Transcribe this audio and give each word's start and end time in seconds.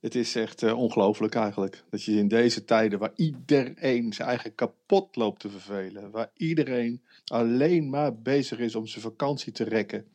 Het 0.00 0.14
is 0.14 0.34
echt 0.34 0.62
uh, 0.62 0.78
ongelooflijk 0.78 1.34
eigenlijk. 1.34 1.84
Dat 1.90 2.02
je 2.02 2.12
in 2.12 2.28
deze 2.28 2.64
tijden 2.64 2.98
waar 2.98 3.12
iedereen 3.14 4.12
zijn 4.12 4.28
eigen 4.28 4.54
kapot 4.54 5.16
loopt 5.16 5.40
te 5.40 5.50
vervelen. 5.50 6.10
Waar 6.10 6.30
iedereen 6.36 7.02
alleen 7.24 7.90
maar 7.90 8.16
bezig 8.16 8.58
is 8.58 8.74
om 8.74 8.86
zijn 8.86 9.02
vakantie 9.02 9.52
te 9.52 9.64
rekken. 9.64 10.06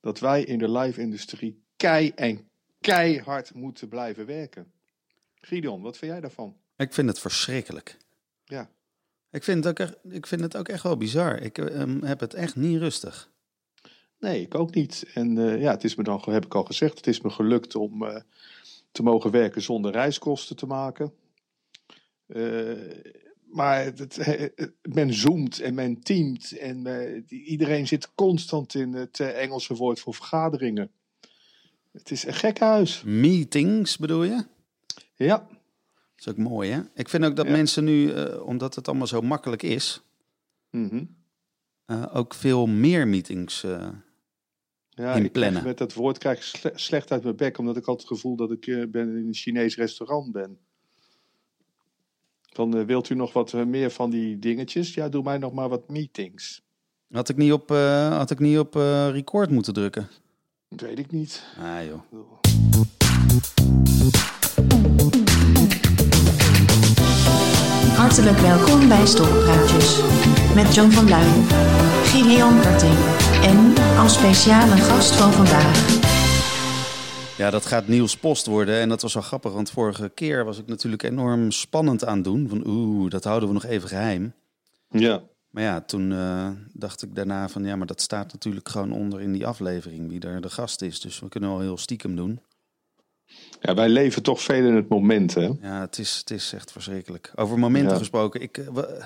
Dat 0.00 0.18
wij 0.18 0.42
in 0.42 0.58
de 0.58 0.70
live-industrie 0.70 1.62
kei 1.76 2.12
en 2.14 2.48
keihard 2.80 3.54
moeten 3.54 3.88
blijven 3.88 4.26
werken. 4.26 4.72
Gideon, 5.40 5.82
wat 5.82 5.96
vind 5.96 6.12
jij 6.12 6.20
daarvan? 6.20 6.56
Ik 6.76 6.94
vind 6.94 7.08
het 7.08 7.20
verschrikkelijk. 7.20 7.96
Ja. 8.44 8.70
Ik 9.30 9.44
vind 9.44 9.64
het 9.64 9.66
ook 9.66 9.88
echt, 9.88 9.96
ik 10.08 10.26
vind 10.26 10.40
het 10.40 10.56
ook 10.56 10.68
echt 10.68 10.82
wel 10.82 10.96
bizar. 10.96 11.40
Ik 11.40 11.58
um, 11.58 12.02
heb 12.02 12.20
het 12.20 12.34
echt 12.34 12.56
niet 12.56 12.78
rustig. 12.78 13.30
Nee, 14.18 14.40
ik 14.40 14.54
ook 14.54 14.74
niet. 14.74 15.06
En 15.14 15.36
uh, 15.36 15.60
ja, 15.60 15.70
het 15.70 15.84
is 15.84 15.94
me 15.94 16.02
dan, 16.02 16.22
heb 16.24 16.44
ik 16.44 16.54
al 16.54 16.64
gezegd, 16.64 16.96
het 16.96 17.06
is 17.06 17.20
me 17.20 17.30
gelukt 17.30 17.74
om 17.74 18.02
uh, 18.02 18.20
te 18.96 19.02
mogen 19.02 19.30
werken 19.30 19.62
zonder 19.62 19.92
reiskosten 19.92 20.56
te 20.56 20.66
maken. 20.66 21.12
Uh, 22.26 22.92
maar 23.46 23.84
het, 23.84 24.16
het, 24.16 24.72
men 24.82 25.14
zoomt 25.14 25.60
en 25.60 25.74
men 25.74 26.00
teamt 26.00 26.58
en 26.58 26.86
iedereen 27.28 27.86
zit 27.86 28.14
constant 28.14 28.74
in 28.74 28.92
het 28.92 29.20
Engelse 29.20 29.74
woord 29.74 30.00
voor 30.00 30.14
vergaderingen. 30.14 30.90
Het 31.92 32.10
is 32.10 32.26
een 32.26 32.34
gek 32.34 32.58
huis. 32.58 33.02
Meetings 33.02 33.96
bedoel 33.96 34.22
je? 34.22 34.44
Ja. 35.14 35.36
Dat 35.36 35.48
is 36.16 36.28
ook 36.28 36.36
mooi, 36.36 36.70
hè? 36.70 36.80
Ik 36.94 37.08
vind 37.08 37.24
ook 37.24 37.36
dat 37.36 37.46
ja. 37.46 37.52
mensen 37.52 37.84
nu, 37.84 38.14
uh, 38.14 38.46
omdat 38.46 38.74
het 38.74 38.88
allemaal 38.88 39.06
zo 39.06 39.20
makkelijk 39.20 39.62
is, 39.62 40.02
mm 40.70 40.88
-hmm. 40.88 41.16
uh, 41.86 42.16
ook 42.16 42.34
veel 42.34 42.66
meer 42.66 43.08
meetings 43.08 43.64
ja, 44.96 45.14
inplannen. 45.14 45.64
met 45.64 45.78
dat 45.78 45.94
woord 45.94 46.18
krijg 46.18 46.36
ik 46.36 46.42
sle 46.42 46.72
slecht 46.74 47.12
uit 47.12 47.22
mijn 47.22 47.36
bek, 47.36 47.58
omdat 47.58 47.76
ik 47.76 47.86
altijd 47.86 48.08
het 48.08 48.16
gevoel 48.18 48.36
dat 48.36 48.50
ik 48.50 48.90
ben 48.90 49.16
in 49.16 49.26
een 49.26 49.34
Chinees 49.34 49.76
restaurant 49.76 50.32
ben. 50.32 50.58
Dan 52.52 52.86
wilt 52.86 53.08
u 53.08 53.14
nog 53.14 53.32
wat 53.32 53.52
meer 53.52 53.90
van 53.90 54.10
die 54.10 54.38
dingetjes? 54.38 54.94
Ja, 54.94 55.08
doe 55.08 55.22
mij 55.22 55.38
nog 55.38 55.52
maar 55.52 55.68
wat 55.68 55.88
meetings. 55.88 56.64
Had 57.10 57.28
ik 57.28 57.36
niet 57.36 57.52
op, 57.52 57.68
had 58.08 58.30
ik 58.30 58.38
niet 58.38 58.58
op 58.58 58.74
record 59.12 59.50
moeten 59.50 59.72
drukken? 59.72 60.08
Dat 60.68 60.80
weet 60.80 60.98
ik 60.98 61.10
niet. 61.10 61.42
Ah 61.58 61.84
joh. 61.86 62.02
Hartelijk 67.96 68.38
welkom 68.38 68.88
bij 68.88 69.06
Stokpraatjes 69.06 70.00
met 70.54 70.74
John 70.74 70.90
van 70.90 71.08
Luijn, 71.08 71.44
Gideon 72.04 72.60
Karting 72.60 72.98
en 73.42 73.75
als 73.96 74.14
speciale 74.14 74.76
gast 74.76 75.14
van 75.14 75.32
vandaag. 75.32 76.04
Ja, 77.36 77.50
dat 77.50 77.66
gaat 77.66 77.88
Niels 77.88 78.16
Post 78.16 78.46
worden 78.46 78.80
en 78.80 78.88
dat 78.88 79.02
was 79.02 79.14
wel 79.14 79.22
grappig, 79.22 79.52
want 79.52 79.70
vorige 79.70 80.10
keer 80.14 80.44
was 80.44 80.58
ik 80.58 80.66
natuurlijk 80.66 81.02
enorm 81.02 81.50
spannend 81.50 82.04
aan 82.04 82.14
het 82.14 82.24
doen. 82.24 82.48
Van 82.48 82.66
oeh, 82.66 83.10
dat 83.10 83.24
houden 83.24 83.48
we 83.48 83.54
nog 83.54 83.64
even 83.64 83.88
geheim. 83.88 84.34
Ja. 84.90 85.22
Maar 85.50 85.62
ja, 85.62 85.80
toen 85.80 86.10
uh, 86.10 86.48
dacht 86.72 87.02
ik 87.02 87.14
daarna 87.14 87.48
van 87.48 87.64
ja, 87.64 87.76
maar 87.76 87.86
dat 87.86 88.00
staat 88.00 88.32
natuurlijk 88.32 88.68
gewoon 88.68 88.92
onder 88.92 89.20
in 89.20 89.32
die 89.32 89.46
aflevering 89.46 90.08
wie 90.08 90.20
er 90.20 90.40
de 90.40 90.50
gast 90.50 90.82
is. 90.82 91.00
Dus 91.00 91.18
we 91.18 91.28
kunnen 91.28 91.50
wel 91.50 91.60
heel 91.60 91.78
stiekem 91.78 92.16
doen. 92.16 92.40
Ja, 93.60 93.74
wij 93.74 93.88
leven 93.88 94.22
toch 94.22 94.42
veel 94.42 94.64
in 94.64 94.74
het 94.74 94.88
moment, 94.88 95.34
hè? 95.34 95.50
Ja, 95.60 95.80
het 95.80 95.98
is, 95.98 96.16
het 96.16 96.30
is 96.30 96.52
echt 96.52 96.72
verschrikkelijk. 96.72 97.32
Over 97.34 97.58
momenten 97.58 97.92
ja. 97.92 97.98
gesproken. 97.98 98.40
Ik, 98.40 98.60
we, 98.72 99.04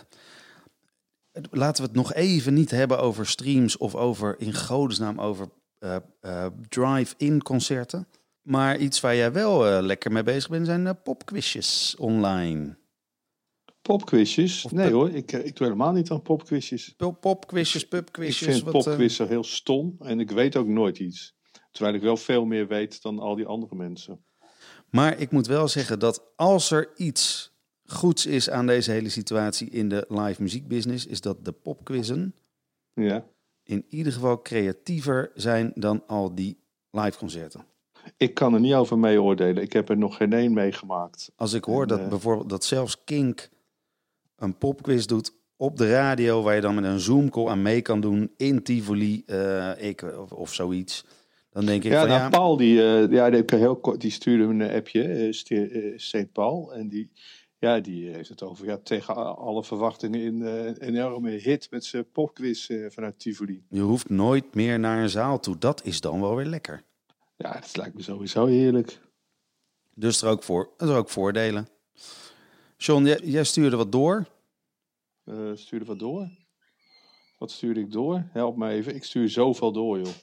laten 1.50 1.83
we 1.83 1.89
het 1.89 1.97
nog 1.97 2.14
even 2.14 2.55
niet 2.55 2.70
hebben 2.70 2.98
over 2.98 3.27
streams 3.27 3.77
of 3.77 3.95
over, 3.95 4.34
in 4.39 4.55
godesnaam, 4.55 5.20
over 5.20 5.48
uh, 5.78 5.97
uh, 6.22 6.47
drive-in 6.69 7.42
concerten. 7.42 8.09
Maar 8.42 8.78
iets 8.78 9.00
waar 9.00 9.17
jij 9.17 9.33
wel 9.33 9.67
uh, 9.67 9.83
lekker 9.83 10.12
mee 10.12 10.22
bezig 10.22 10.50
bent, 10.50 10.67
zijn 10.67 11.03
popquizjes 11.03 11.95
online. 11.98 12.78
Popquizjes? 13.83 14.67
Nee 14.70 14.92
hoor, 14.92 15.11
ik, 15.11 15.33
ik 15.33 15.56
doe 15.56 15.67
helemaal 15.67 15.92
niet 15.92 16.11
aan 16.11 16.22
popquizjes. 16.22 16.95
Popquizjes, 17.20 17.88
pubquizjes. 17.88 18.56
Ik 18.56 18.62
vind 18.62 18.84
popquizzen 18.84 19.28
heel 19.28 19.44
stom 19.44 19.97
en 19.99 20.21
ik 20.21 20.31
weet 20.31 20.56
ook 20.56 20.66
nooit 20.66 20.99
iets. 20.99 21.34
Terwijl 21.71 21.94
ik 21.94 22.03
wel 22.03 22.16
veel 22.16 22.44
meer 22.44 22.66
weet 22.66 23.03
dan 23.03 23.19
al 23.19 23.34
die 23.37 23.47
andere 23.47 23.75
mensen. 23.75 24.25
Maar 24.91 25.19
ik 25.19 25.31
moet 25.31 25.47
wel 25.47 25.69
zeggen 25.69 25.99
dat 25.99 26.33
als 26.37 26.71
er 26.71 26.91
iets 26.97 27.50
goeds 27.91 28.27
is 28.27 28.51
aan 28.51 28.67
deze 28.67 28.91
hele 28.91 29.09
situatie 29.09 29.71
in 29.71 29.89
de 29.89 30.05
live 30.09 30.43
muziekbusiness, 30.43 31.06
is 31.06 31.21
dat 31.21 31.45
de 31.45 31.53
popquizzen 31.53 32.34
ja. 32.95 33.25
in 33.62 33.84
ieder 33.89 34.12
geval 34.12 34.43
creatiever 34.43 35.31
zijn 35.34 35.73
dan 35.75 36.03
al 36.06 36.34
die 36.34 36.59
live 36.91 37.19
concerten. 37.19 37.65
Ik 38.17 38.34
kan 38.34 38.55
er 38.55 38.61
niet 38.61 38.75
over 38.75 38.99
mee 38.99 39.23
oordelen. 39.23 39.62
Ik 39.62 39.73
heb 39.73 39.89
er 39.89 39.99
nog 39.99 40.17
geen 40.17 40.33
één 40.33 40.53
meegemaakt. 40.53 41.33
Als 41.37 41.53
ik 41.53 41.65
hoor 41.65 41.83
en, 41.83 41.89
dat 41.89 42.01
uh... 42.01 42.09
bijvoorbeeld 42.09 42.49
dat 42.49 42.65
zelfs 42.65 43.05
Kink 43.05 43.49
een 44.37 44.59
popquiz 44.59 45.05
doet 45.05 45.33
op 45.57 45.77
de 45.77 45.91
radio, 45.91 46.43
waar 46.43 46.55
je 46.55 46.61
dan 46.61 46.75
met 46.75 46.84
een 46.84 47.01
Zoom-call 47.01 47.49
aan 47.49 47.62
mee 47.62 47.83
kan 47.83 48.01
doen 48.01 48.31
in 48.37 48.62
Tivoli 48.62 49.22
uh, 49.27 49.71
ik, 49.78 50.03
of, 50.03 50.33
of 50.33 50.55
zoiets. 50.55 51.05
Dan 51.51 51.65
denk 51.65 51.84
ik 51.84 51.91
ja, 51.91 52.01
van, 52.01 52.09
nou, 52.09 52.21
ja, 52.21 52.28
Paul 52.28 52.57
die, 52.57 52.75
uh, 52.75 53.11
ja, 53.11 53.31
die, 53.31 53.43
heel 53.47 53.77
kort, 53.77 54.01
die 54.01 54.11
stuurde 54.11 54.47
me 54.47 54.65
een 54.65 54.77
appje, 54.77 55.28
St. 55.97 56.33
Paul. 56.33 56.75
En 56.75 56.89
die, 56.89 57.11
ja, 57.60 57.81
die 57.81 58.10
heeft 58.10 58.28
het 58.28 58.43
over 58.43 58.66
ja, 58.66 58.76
tegen 58.76 59.37
alle 59.37 59.65
verwachtingen 59.65 60.21
in 60.21 60.41
een 60.41 60.76
enorme 60.76 61.31
hit 61.31 61.71
met 61.71 61.84
zijn 61.84 62.10
popquiz 62.10 62.71
vanuit 62.88 63.19
Tivoli. 63.19 63.65
Je 63.69 63.81
hoeft 63.81 64.09
nooit 64.09 64.54
meer 64.54 64.78
naar 64.78 65.03
een 65.03 65.09
zaal 65.09 65.41
toe. 65.41 65.59
Dat 65.59 65.84
is 65.84 66.00
dan 66.00 66.21
wel 66.21 66.37
weer 66.37 66.47
lekker. 66.47 66.82
Ja, 67.37 67.53
dat 67.53 67.76
lijkt 67.76 67.94
me 67.94 68.03
sowieso 68.03 68.47
heerlijk. 68.47 69.00
Dus 69.94 70.22
er 70.22 70.28
ook, 70.28 70.43
voor, 70.43 70.71
er 70.76 70.97
ook 70.97 71.09
voordelen. 71.09 71.69
John, 72.76 73.04
jij, 73.04 73.21
jij 73.25 73.44
stuurde 73.44 73.77
wat 73.77 73.92
door. 73.92 74.27
Uh, 75.25 75.50
stuurde 75.54 75.84
wat 75.84 75.98
door? 75.98 76.28
Wat 77.38 77.50
stuurde 77.50 77.81
ik 77.81 77.92
door? 77.92 78.28
Help 78.32 78.56
me 78.56 78.69
even. 78.69 78.94
Ik 78.94 79.04
stuur 79.04 79.28
zoveel 79.28 79.72
door, 79.72 79.98
joh. 79.98 80.15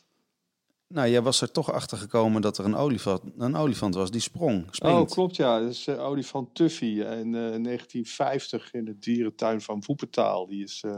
Nou, 0.88 1.10
jij 1.10 1.22
was 1.22 1.42
er 1.42 1.52
toch 1.52 1.72
achter 1.72 1.98
gekomen 1.98 2.42
dat 2.42 2.58
er 2.58 2.66
een 2.66 2.76
olifant, 2.76 3.22
een 3.38 3.56
olifant 3.56 3.96
was 3.96 4.12
die 4.12 4.22
sprong. 4.22 4.68
Springt. 4.72 5.00
Oh, 5.00 5.08
klopt 5.08 5.36
ja. 5.36 5.60
Dat 5.60 5.70
is 5.70 5.88
uh, 5.88 6.06
olifant 6.06 6.56
Tuffy 6.56 6.86
in 6.86 7.34
uh, 7.34 7.64
1950 7.64 8.74
in 8.74 8.86
de 8.86 8.98
dierentuin 9.00 9.62
van 9.62 9.84
Woepetaal. 9.86 10.48
Die 10.48 10.64
is 10.64 10.84
uh, 10.86 10.98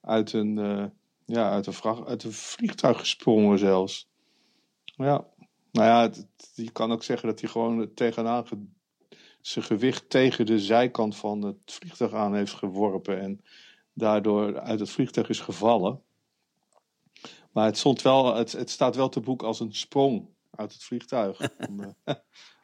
uit, 0.00 0.32
een, 0.32 0.56
ja, 1.24 1.50
uit, 1.50 1.66
een 1.66 2.06
uit 2.06 2.24
een 2.24 2.32
vliegtuig 2.32 2.98
gesprongen 2.98 3.58
zelfs. 3.58 4.08
Ja, 4.84 5.26
nou 5.72 5.86
ja, 5.88 6.10
je 6.54 6.70
kan 6.70 6.92
ook 6.92 7.02
zeggen 7.02 7.28
dat 7.28 7.40
hij 7.40 7.50
gewoon 7.50 7.94
tegenaan 7.94 8.46
ge 8.46 8.66
zijn 9.46 9.64
gewicht 9.64 10.10
tegen 10.10 10.46
de 10.46 10.58
zijkant 10.58 11.16
van 11.16 11.42
het 11.42 11.56
vliegtuig 11.64 12.12
aan 12.12 12.34
heeft 12.34 12.52
geworpen. 12.52 13.20
En 13.20 13.40
daardoor 13.92 14.60
uit 14.60 14.80
het 14.80 14.90
vliegtuig 14.90 15.28
is 15.28 15.40
gevallen. 15.40 16.02
Maar 17.54 17.64
het, 17.64 17.78
stond 17.78 18.02
wel, 18.02 18.34
het, 18.34 18.52
het 18.52 18.70
staat 18.70 18.96
wel 18.96 19.08
te 19.08 19.20
boek 19.20 19.42
als 19.42 19.60
een 19.60 19.74
sprong 19.74 20.28
uit 20.50 20.72
het 20.72 20.82
vliegtuig. 20.82 21.38
Van, 21.58 21.94
uh, 22.04 22.14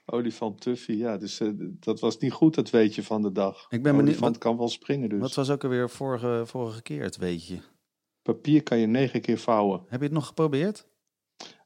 olifant 0.05 0.61
Tuffy, 0.61 0.93
ja. 0.93 1.17
Dus 1.17 1.41
uh, 1.41 1.53
dat 1.59 2.01
was 2.01 2.19
niet 2.19 2.33
goed, 2.33 2.55
dat 2.55 2.71
weetje 2.71 3.03
van 3.03 3.23
de 3.23 3.33
dag. 3.33 3.67
Ik 3.69 3.83
ben 3.83 3.95
olifant 3.95 4.19
benieuwd, 4.21 4.39
kan 4.39 4.56
wel 4.56 4.69
springen 4.69 5.09
dus. 5.09 5.21
Wat 5.21 5.34
was 5.34 5.51
ook 5.51 5.65
alweer 5.65 5.91
vorige, 5.91 6.43
vorige 6.47 6.83
keer 6.83 7.03
het 7.03 7.17
weetje? 7.17 7.61
Papier 8.23 8.62
kan 8.62 8.78
je 8.78 8.87
negen 8.87 9.21
keer 9.21 9.39
vouwen. 9.39 9.84
Heb 9.87 10.01
je 10.01 10.06
het 10.06 10.15
nog 10.15 10.27
geprobeerd? 10.27 10.89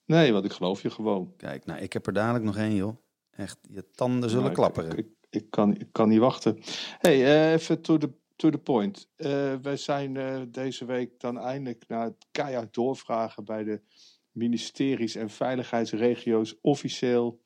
Nee, 0.04 0.32
want 0.32 0.44
ik 0.44 0.52
geloof 0.52 0.82
je 0.82 0.90
gewoon. 0.90 1.34
Kijk, 1.36 1.64
nou, 1.64 1.80
ik 1.80 1.92
heb 1.92 2.06
er 2.06 2.12
dadelijk 2.12 2.44
nog 2.44 2.56
één, 2.56 2.74
joh. 2.74 2.96
Echt, 3.30 3.58
je 3.68 3.90
tanden 3.90 4.28
zullen 4.28 4.44
nou, 4.44 4.54
klapperen. 4.54 4.90
Ik, 4.90 4.98
ik, 4.98 5.06
ik, 5.30 5.50
kan, 5.50 5.76
ik 5.76 5.88
kan 5.92 6.08
niet 6.08 6.18
wachten. 6.18 6.58
hey, 6.98 7.18
uh, 7.20 7.52
even 7.52 7.80
to 7.80 7.98
the, 7.98 8.10
to 8.36 8.50
the 8.50 8.58
point. 8.58 9.08
Uh, 9.16 9.54
wij 9.62 9.76
zijn 9.76 10.14
uh, 10.14 10.40
deze 10.48 10.84
week 10.84 11.20
dan 11.20 11.38
eindelijk 11.38 11.84
na 11.88 12.04
het 12.04 12.26
keihard 12.30 12.74
doorvragen 12.74 13.44
bij 13.44 13.64
de 13.64 13.80
ministeries 14.30 15.14
en 15.14 15.30
veiligheidsregio's 15.30 16.56
officieel 16.60 17.40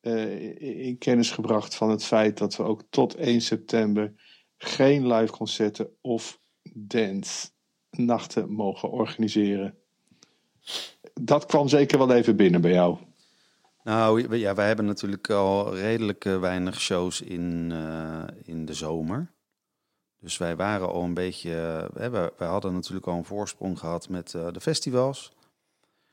in, 0.00 0.58
in 0.58 0.98
kennis 0.98 1.30
gebracht 1.30 1.74
van 1.74 1.90
het 1.90 2.04
feit 2.04 2.38
dat 2.38 2.56
we 2.56 2.62
ook 2.62 2.82
tot 2.90 3.14
1 3.14 3.40
september 3.40 4.12
geen 4.56 5.06
live 5.12 5.32
concerten 5.32 5.88
of 6.00 6.40
dance 6.74 7.48
nachten 7.90 8.52
mogen 8.52 8.90
organiseren. 8.90 9.78
Dat 11.14 11.46
kwam 11.46 11.68
zeker 11.68 11.98
wel 11.98 12.12
even 12.12 12.36
binnen 12.36 12.60
bij 12.60 12.72
jou. 12.72 12.98
Nou 13.82 14.36
ja, 14.36 14.54
wij 14.54 14.66
hebben 14.66 14.84
natuurlijk 14.84 15.30
al 15.30 15.76
redelijk 15.76 16.24
weinig 16.24 16.80
shows 16.80 17.20
in, 17.20 17.72
in 18.42 18.64
de 18.64 18.74
zomer. 18.74 19.34
Dus 20.20 20.36
wij 20.36 20.56
waren 20.56 20.88
al 20.88 21.02
een 21.02 21.14
beetje. 21.14 21.50
Uh, 21.50 22.10
wij, 22.10 22.30
wij 22.36 22.48
hadden 22.48 22.72
natuurlijk 22.72 23.06
al 23.06 23.16
een 23.16 23.24
voorsprong 23.24 23.78
gehad 23.78 24.08
met 24.08 24.32
uh, 24.32 24.48
de 24.52 24.60
festivals. 24.60 25.32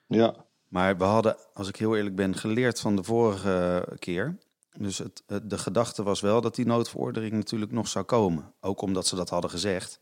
Ja. 0.07 0.45
Maar 0.67 0.97
we 0.97 1.03
hadden, 1.03 1.37
als 1.53 1.67
ik 1.67 1.75
heel 1.75 1.95
eerlijk 1.95 2.15
ben, 2.15 2.35
geleerd 2.35 2.79
van 2.79 2.95
de 2.95 3.03
vorige 3.03 3.87
keer. 3.99 4.37
Dus 4.77 4.97
het, 4.97 5.23
het, 5.27 5.49
de 5.49 5.57
gedachte 5.57 6.03
was 6.03 6.21
wel 6.21 6.41
dat 6.41 6.55
die 6.55 6.65
noodverordening 6.65 7.33
natuurlijk 7.33 7.71
nog 7.71 7.87
zou 7.87 8.05
komen. 8.05 8.53
Ook 8.59 8.81
omdat 8.81 9.07
ze 9.07 9.15
dat 9.15 9.29
hadden 9.29 9.49
gezegd. 9.49 9.99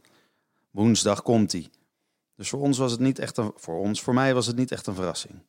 Woensdag 0.71 1.21
komt 1.21 1.51
die. 1.51 1.69
Dus 2.35 2.49
voor 2.49 2.59
ons 2.59 2.77
was 2.77 2.91
het 2.91 2.99
niet 2.99 3.19
echt 3.19 3.37
een. 3.37 3.51
Voor 3.55 3.79
ons, 3.79 4.01
voor 4.01 4.13
mij 4.13 4.33
was 4.33 4.47
het 4.47 4.55
niet 4.55 4.71
echt 4.71 4.87
een 4.87 4.95
verrassing. 4.95 5.41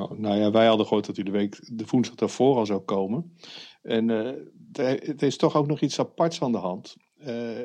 Oh, 0.00 0.10
nou 0.10 0.36
ja, 0.36 0.50
wij 0.50 0.66
hadden 0.66 0.86
gehoord 0.86 1.06
dat 1.06 1.16
hij 1.16 1.24
de 1.24 1.30
week, 1.30 1.76
de 1.78 1.84
woensdag 1.90 2.14
daarvoor 2.16 2.56
al 2.56 2.66
zou 2.66 2.80
komen. 2.80 3.36
En 3.82 4.08
uh, 4.08 4.26
er, 4.72 5.22
is 5.22 5.36
toch 5.36 5.56
ook 5.56 5.66
nog 5.66 5.80
iets 5.80 5.98
aparts 5.98 6.42
aan 6.42 6.52
de 6.52 6.58
hand. 6.58 6.96
Uh, 7.26 7.58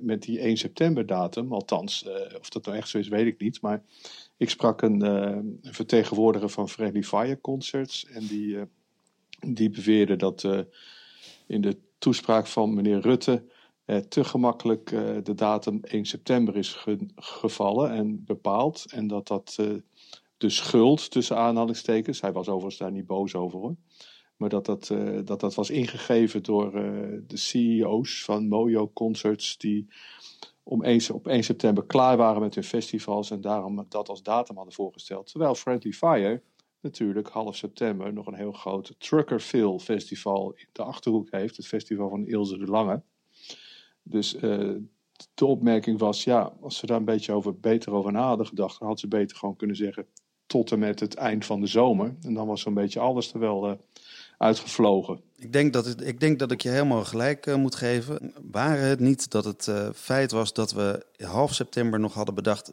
met, 0.00 0.22
die 0.22 0.38
1 0.38 0.56
september 0.56 1.06
datum, 1.06 1.52
althans, 1.52 2.04
uh, 2.06 2.38
of 2.38 2.48
dat 2.48 2.64
nou 2.64 2.76
echt 2.76 2.88
zo 2.88 2.98
is, 2.98 3.08
weet 3.08 3.26
ik 3.26 3.40
niet. 3.40 3.60
Maar 3.60 3.82
ik 4.36 4.50
sprak 4.50 4.82
een, 4.82 5.00
een 5.00 5.58
vertegenwoordiger 5.62 6.48
van 6.48 6.68
Friendly 6.68 7.02
Fire 7.02 7.40
Concerts. 7.40 8.06
En 8.06 8.26
die, 8.26 8.58
die 9.46 9.70
beweerde 9.70 10.16
dat 10.16 10.44
in 11.46 11.60
de 11.60 11.76
toespraak 11.98 12.46
van 12.46 12.74
meneer 12.74 13.00
Rutte 13.00 13.42
te 14.08 14.24
gemakkelijk 14.24 14.88
de 15.24 15.34
datum 15.34 15.80
1 15.82 16.04
september 16.04 16.56
is 16.56 16.72
ge 16.72 16.98
gevallen 17.16 17.90
en 17.90 18.24
bepaald. 18.24 18.84
En 18.90 19.06
dat 19.06 19.26
dat 19.26 19.56
de 20.40 20.50
schuld, 20.50 21.10
tussen 21.10 21.36
aanhalingstekens, 21.36 22.20
hij 22.20 22.32
was 22.32 22.48
overigens 22.48 22.78
daar 22.78 22.92
niet 22.92 23.06
boos 23.06 23.34
over 23.34 23.58
hoor, 23.58 23.76
maar 24.40 24.48
dat 24.48 24.66
dat, 24.66 24.88
uh, 24.92 25.20
dat, 25.24 25.40
dat 25.40 25.54
was 25.54 25.70
ingegeven 25.70 26.42
door 26.42 26.66
uh, 26.74 27.18
de 27.26 27.36
CEO's 27.36 28.24
van 28.24 28.48
Mojo 28.48 28.90
Concerts, 28.92 29.58
die 29.58 29.86
om 30.62 30.82
1, 30.82 31.14
op 31.14 31.28
1 31.28 31.44
september 31.44 31.84
klaar 31.84 32.16
waren 32.16 32.40
met 32.40 32.54
hun 32.54 32.64
festivals 32.64 33.30
en 33.30 33.40
daarom 33.40 33.86
dat 33.88 34.08
als 34.08 34.22
datum 34.22 34.56
hadden 34.56 34.74
voorgesteld. 34.74 35.30
Terwijl 35.30 35.54
Friendly 35.54 35.92
Fire 35.92 36.42
natuurlijk 36.80 37.28
half 37.28 37.56
september 37.56 38.12
nog 38.12 38.26
een 38.26 38.34
heel 38.34 38.52
groot 38.52 38.94
Truckerville 38.98 39.80
festival 39.80 40.52
in 40.56 40.66
de 40.72 40.82
Achterhoek 40.82 41.30
heeft, 41.30 41.56
het 41.56 41.66
festival 41.66 42.08
van 42.08 42.26
Ilse 42.26 42.58
de 42.58 42.66
Lange. 42.66 43.02
Dus 44.02 44.34
uh, 44.34 44.76
de 45.34 45.46
opmerking 45.46 45.98
was, 45.98 46.24
ja, 46.24 46.52
als 46.60 46.76
ze 46.76 46.86
daar 46.86 46.98
een 46.98 47.04
beetje 47.04 47.32
over, 47.32 47.60
beter 47.60 47.92
over 47.92 48.12
na 48.12 48.26
hadden 48.26 48.46
gedacht, 48.46 48.78
dan 48.78 48.88
had 48.88 49.00
ze 49.00 49.08
beter 49.08 49.36
gewoon 49.36 49.56
kunnen 49.56 49.76
zeggen 49.76 50.06
tot 50.46 50.72
en 50.72 50.78
met 50.78 51.00
het 51.00 51.14
eind 51.14 51.44
van 51.44 51.60
de 51.60 51.66
zomer. 51.66 52.16
En 52.22 52.34
dan 52.34 52.46
was 52.46 52.60
zo'n 52.60 52.74
beetje 52.74 53.00
alles 53.00 53.32
er 53.32 53.40
wel 53.40 53.78
uitgevlogen. 54.40 55.20
Ik 55.36 55.52
denk, 55.52 55.72
dat 55.72 55.84
het, 55.84 56.06
ik 56.06 56.20
denk 56.20 56.38
dat 56.38 56.50
ik 56.50 56.60
je 56.60 56.68
helemaal 56.68 57.04
gelijk 57.04 57.46
uh, 57.46 57.54
moet 57.54 57.74
geven. 57.74 58.32
Waren 58.50 58.84
het 58.84 59.00
niet 59.00 59.30
dat 59.30 59.44
het 59.44 59.66
uh, 59.66 59.88
feit 59.94 60.30
was 60.30 60.52
dat 60.52 60.72
we 60.72 61.06
half 61.16 61.54
september 61.54 62.00
nog 62.00 62.14
hadden 62.14 62.34
bedacht 62.34 62.72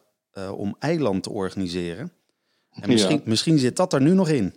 om 0.56 0.76
eiland 0.80 1.24
te 1.24 1.30
organiseren? 1.30 2.12
En 2.70 2.90
misschien, 2.90 3.16
ja. 3.16 3.22
misschien 3.26 3.58
zit 3.58 3.76
dat 3.76 3.94
er 3.94 4.02
nu 4.02 4.14
nog 4.14 4.30
in. 4.30 4.56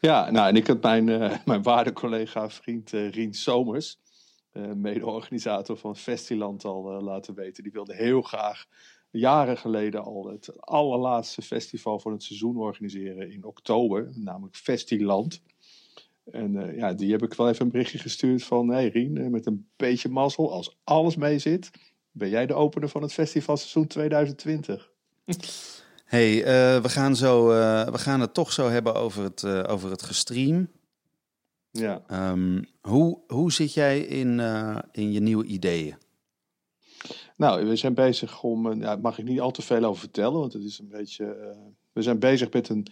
Ja, 0.00 0.30
nou 0.30 0.48
en 0.48 0.56
ik 0.56 0.66
heb 0.66 0.82
mijn, 0.82 1.04
mijn 1.44 1.62
waarde 1.62 1.92
collega, 1.92 2.50
vriend 2.50 2.90
Rien 2.90 3.34
Somers, 3.34 3.98
mede-organisator 4.74 5.76
van 5.76 5.96
Festiland, 5.96 6.64
al 6.64 7.02
laten 7.02 7.34
weten. 7.34 7.62
Die 7.62 7.72
wilde 7.72 7.94
heel 7.94 8.22
graag 8.22 8.66
jaren 9.10 9.58
geleden 9.58 10.04
al 10.04 10.26
het 10.26 10.60
allerlaatste 10.60 11.42
festival 11.42 11.98
van 11.98 12.12
het 12.12 12.22
seizoen 12.22 12.56
organiseren 12.56 13.32
in 13.32 13.44
oktober, 13.44 14.10
namelijk 14.14 14.56
Festiland. 14.56 15.42
En 16.30 16.54
uh, 16.54 16.76
ja, 16.76 16.92
die 16.92 17.10
heb 17.10 17.22
ik 17.22 17.34
wel 17.34 17.48
even 17.48 17.64
een 17.64 17.70
berichtje 17.70 17.98
gestuurd 17.98 18.44
van, 18.44 18.68
hey 18.68 18.88
Rien, 18.88 19.16
eh, 19.16 19.26
met 19.26 19.46
een 19.46 19.68
beetje 19.76 20.08
mazzel, 20.08 20.52
als 20.52 20.78
alles 20.84 21.16
mee 21.16 21.38
zit, 21.38 21.70
ben 22.10 22.28
jij 22.28 22.46
de 22.46 22.54
opener 22.54 22.88
van 22.88 23.02
het 23.02 23.12
festivalseizoen 23.12 23.86
2020. 23.86 24.90
Hey, 26.06 26.36
uh, 26.38 26.82
we, 26.82 26.88
gaan 26.88 27.16
zo, 27.16 27.50
uh, 27.50 27.88
we 27.88 27.98
gaan 27.98 28.20
het 28.20 28.34
toch 28.34 28.52
zo 28.52 28.68
hebben 28.68 28.94
over 28.94 29.22
het, 29.22 29.44
over 29.44 29.90
het 29.90 30.02
gestream. 30.02 30.68
Ja. 31.70 32.30
Um, 32.30 32.66
hoe, 32.80 33.18
hoe 33.26 33.52
zit 33.52 33.74
jij 33.74 34.00
in, 34.00 34.40
in 34.92 35.12
je 35.12 35.20
nieuwe 35.20 35.44
ideeën? 35.44 35.94
Nou, 37.36 37.66
we 37.66 37.76
zijn 37.76 37.94
bezig 37.94 38.42
om, 38.42 38.72
ja, 38.72 38.78
daar 38.78 39.00
mag 39.00 39.18
ik 39.18 39.24
niet 39.24 39.40
al 39.40 39.50
te 39.50 39.62
veel 39.62 39.84
over 39.84 40.00
vertellen, 40.00 40.38
want 40.40 40.52
het 40.52 40.62
is 40.62 40.78
een 40.78 40.88
beetje, 40.88 41.56
we 41.92 42.02
zijn 42.02 42.18
bezig 42.18 42.52
met 42.52 42.68
een 42.68 42.86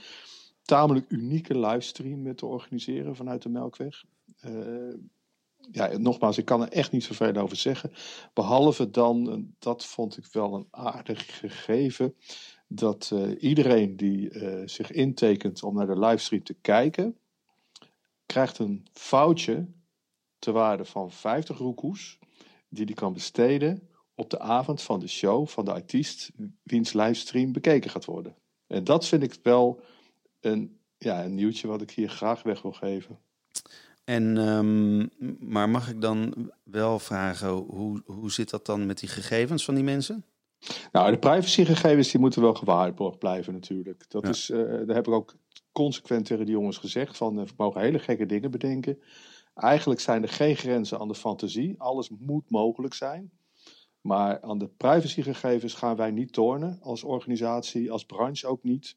tamelijk 0.65 1.11
unieke 1.11 1.59
livestream 1.59 2.35
te 2.35 2.47
organiseren 2.47 3.17
vanuit 3.17 3.43
de 3.43 3.49
Melkweg. 3.49 4.05
Uh, 4.47 4.95
ja, 5.71 5.99
nogmaals, 5.99 6.39
ik 6.39 6.45
kan 6.45 6.63
er 6.63 6.69
echt 6.69 6.93
niet 6.93 7.05
zoveel 7.05 7.37
over 7.37 7.57
zeggen. 7.57 7.93
Behalve 8.33 8.91
dan, 8.91 9.47
dat 9.59 9.85
vond 9.85 10.17
ik 10.17 10.27
wel 10.33 10.55
een 10.55 10.67
aardig 10.71 11.39
gegeven, 11.39 12.15
dat 12.69 13.11
uh, 13.15 13.43
iedereen 13.43 13.97
die 13.97 14.31
zich 14.69 14.91
intekent 14.91 15.63
om 15.63 15.75
naar 15.75 15.87
de 15.87 15.99
livestream 15.99 16.43
te 16.43 16.55
kijken, 16.55 17.19
krijgt 18.27 18.59
een 18.59 18.87
foutje 18.93 19.67
ter 20.39 20.53
waarde 20.53 20.85
van 20.85 21.11
50 21.11 21.59
roekoes, 21.59 22.19
die 22.69 22.87
die 22.87 22.95
kan 22.95 23.13
besteden 23.13 23.89
op 24.15 24.31
de 24.31 24.39
avond 24.39 24.83
van 24.83 25.01
de 25.01 25.09
show 25.09 25.47
van 25.47 25.65
de 25.65 25.73
artiest 25.73 26.31
wiens 26.63 26.93
livestream 26.93 27.53
bekeken 27.53 27.91
gaat 27.91 28.05
worden. 28.05 28.37
En 28.67 28.85
dat 28.85 29.07
vind 29.07 29.23
ik 29.23 29.39
wel 29.43 29.81
een, 30.45 30.79
ja, 30.99 31.25
een 31.25 31.35
nieuwtje 31.35 31.69
wat 31.69 31.83
ik 31.83 31.91
hier 31.91 32.09
graag 32.09 32.43
weg 32.43 32.63
wil 32.63 32.73
geven. 32.73 33.19
En, 34.05 34.37
um, 34.37 35.11
maar 35.39 35.69
mag 35.69 35.91
ik 35.91 36.01
dan 36.01 36.51
wel 36.63 36.99
vragen, 36.99 37.51
hoe, 37.51 38.03
hoe 38.05 38.33
zit 38.33 38.51
dat 38.51 38.67
dan 38.67 38.87
met 38.87 38.99
die 38.99 39.09
gegevens 39.09 39.65
van 39.65 39.75
die 39.75 39.85
mensen? 39.85 40.25
Nou, 40.93 41.11
de 41.11 41.19
privacygegevens 41.19 42.11
die 42.11 42.21
moeten 42.21 42.43
wel 42.43 42.55
gewaarborgd 42.55 43.19
blijven 43.19 43.53
natuurlijk. 43.53 44.05
Dat 44.09 44.23
ja. 44.23 44.29
is, 44.29 44.51
uh, 44.51 44.59
daar 44.59 44.97
heb 44.97 45.07
ik 45.07 45.13
ook 45.13 45.35
consequent 45.73 46.27
tegen 46.27 46.45
die 46.45 46.55
jongens 46.55 46.79
gezegd 46.79 47.17
van, 47.17 47.39
uh, 47.39 47.45
we 47.45 47.53
mogen 47.57 47.81
hele 47.81 47.99
gekke 47.99 48.27
dingen 48.27 48.51
bedenken. 48.51 48.99
Eigenlijk 49.55 50.01
zijn 50.01 50.23
er 50.23 50.29
geen 50.29 50.57
grenzen 50.57 50.99
aan 50.99 51.09
de 51.09 51.15
fantasie. 51.15 51.75
Alles 51.79 52.09
moet 52.19 52.51
mogelijk 52.51 52.95
zijn. 52.95 53.31
Maar 54.01 54.41
aan 54.41 54.59
de 54.59 54.69
privacygegevens 54.69 55.75
gaan 55.75 55.97
wij 55.97 56.11
niet 56.11 56.33
tornen 56.33 56.79
als 56.83 57.05
organisatie, 57.05 57.93
als 57.93 58.05
branche 58.05 58.47
ook 58.47 58.63
niet. 58.63 58.97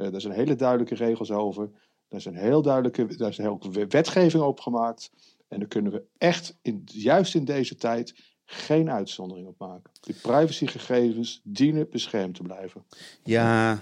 Uh, 0.00 0.10
daar 0.10 0.20
zijn 0.20 0.34
hele 0.34 0.56
duidelijke 0.56 0.94
regels 0.94 1.30
over. 1.30 1.70
Daar 2.08 2.20
zijn 2.20 2.34
heel 2.34 2.62
duidelijke 2.62 3.16
daar 3.16 3.28
is 3.28 3.36
heel 3.36 3.60
wetgeving 3.88 4.42
op 4.42 4.60
gemaakt. 4.60 5.10
En 5.48 5.58
daar 5.58 5.68
kunnen 5.68 5.92
we 5.92 6.02
echt, 6.18 6.58
in, 6.62 6.82
juist 6.84 7.34
in 7.34 7.44
deze 7.44 7.76
tijd, 7.76 8.14
geen 8.44 8.90
uitzondering 8.90 9.46
op 9.46 9.58
maken. 9.58 9.90
De 10.00 10.14
privacygegevens 10.22 11.40
dienen 11.44 11.90
beschermd 11.90 12.34
te 12.34 12.42
blijven. 12.42 12.84
Ja, 13.22 13.78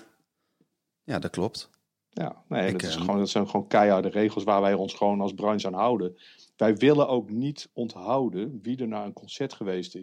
ja 1.05 1.19
dat 1.19 1.31
klopt. 1.31 1.70
Ja, 2.11 2.43
nee, 2.49 2.73
dat, 2.73 2.82
is 2.82 2.97
gewoon, 2.97 3.19
dat 3.19 3.29
zijn 3.29 3.49
gewoon 3.49 3.67
keiharde 3.67 4.09
regels 4.09 4.44
waar 4.44 4.61
wij 4.61 4.75
ons 4.75 4.94
gewoon 4.94 5.20
als 5.20 5.35
branche 5.35 5.67
aan 5.67 5.75
houden. 5.75 6.17
Wij 6.56 6.76
willen 6.76 7.09
ook 7.09 7.31
niet 7.31 7.70
onthouden 7.73 8.59
wie 8.62 8.76
er 8.76 8.88
naar 8.88 9.05
een 9.05 9.12
concert 9.12 9.53
geweest 9.53 9.94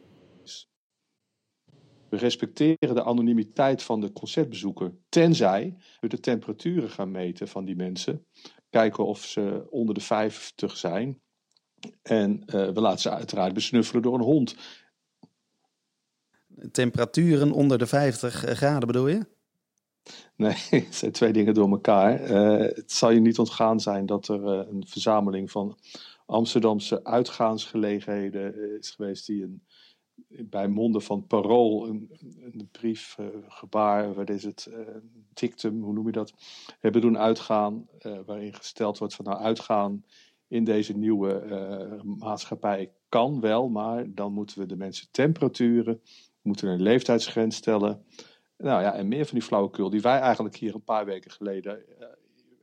is. 0.43 0.69
We 2.15 2.21
respecteren 2.21 2.95
de 2.95 3.03
anonimiteit 3.03 3.83
van 3.83 4.01
de 4.01 4.11
concertbezoeker, 4.11 4.93
tenzij 5.09 5.75
we 5.99 6.07
de 6.07 6.19
temperaturen 6.19 6.89
gaan 6.89 7.11
meten 7.11 7.47
van 7.47 7.65
die 7.65 7.75
mensen. 7.75 8.25
Kijken 8.69 9.05
of 9.05 9.23
ze 9.23 9.67
onder 9.69 9.95
de 9.95 10.01
50 10.01 10.77
zijn. 10.77 11.21
En 12.01 12.43
uh, 12.45 12.69
we 12.69 12.81
laten 12.81 12.99
ze 12.99 13.09
uiteraard 13.09 13.53
besnuffelen 13.53 14.01
door 14.01 14.13
een 14.13 14.21
hond. 14.21 14.55
Temperaturen 16.71 17.51
onder 17.51 17.77
de 17.77 17.87
50 17.87 18.33
graden 18.33 18.87
bedoel 18.87 19.07
je? 19.07 19.25
Nee, 20.35 20.55
het 20.85 20.95
zijn 20.95 21.11
twee 21.11 21.33
dingen 21.33 21.53
door 21.53 21.69
elkaar. 21.69 22.29
Uh, 22.29 22.75
het 22.75 22.91
zal 22.91 23.11
je 23.11 23.19
niet 23.19 23.39
ontgaan 23.39 23.79
zijn 23.79 24.05
dat 24.05 24.27
er 24.27 24.41
uh, 24.41 24.67
een 24.71 24.87
verzameling 24.87 25.51
van 25.51 25.77
Amsterdamse 26.25 27.03
uitgaansgelegenheden 27.03 28.77
is 28.79 28.89
geweest 28.89 29.25
die 29.25 29.43
een 29.43 29.63
bij 30.27 30.67
monden 30.67 31.01
van 31.01 31.27
Parool 31.27 31.87
een, 31.87 32.11
een 32.41 32.69
brief, 32.71 33.17
uh, 33.19 33.27
gebaar, 33.47 34.13
wat 34.13 34.29
is 34.29 34.43
het, 34.43 34.67
uh, 34.69 34.77
dictum, 35.33 35.81
hoe 35.81 35.93
noem 35.93 36.05
je 36.05 36.11
dat, 36.11 36.33
hebben 36.79 37.01
doen 37.01 37.17
uitgaan, 37.17 37.87
uh, 38.05 38.19
waarin 38.25 38.53
gesteld 38.53 38.97
wordt 38.97 39.15
van 39.15 39.25
nou 39.25 39.37
uitgaan 39.37 40.05
in 40.47 40.63
deze 40.63 40.97
nieuwe 40.97 42.01
maatschappij 42.03 42.91
kan 43.09 43.39
wel, 43.39 43.69
maar 43.69 44.13
dan 44.13 44.33
moeten 44.33 44.59
we 44.59 44.65
de 44.65 44.75
mensen 44.75 45.07
temperaturen, 45.11 46.01
moeten 46.41 46.67
een 46.69 46.81
leeftijdsgrens 46.81 47.55
stellen. 47.55 48.05
Nou 48.57 48.81
ja, 48.81 48.93
en 48.93 49.07
meer 49.07 49.25
van 49.25 49.37
die 49.37 49.47
flauwekul 49.47 49.89
die 49.89 50.01
wij 50.01 50.19
eigenlijk 50.19 50.55
hier 50.55 50.75
een 50.75 50.83
paar 50.83 51.05
weken 51.05 51.31
geleden 51.31 51.85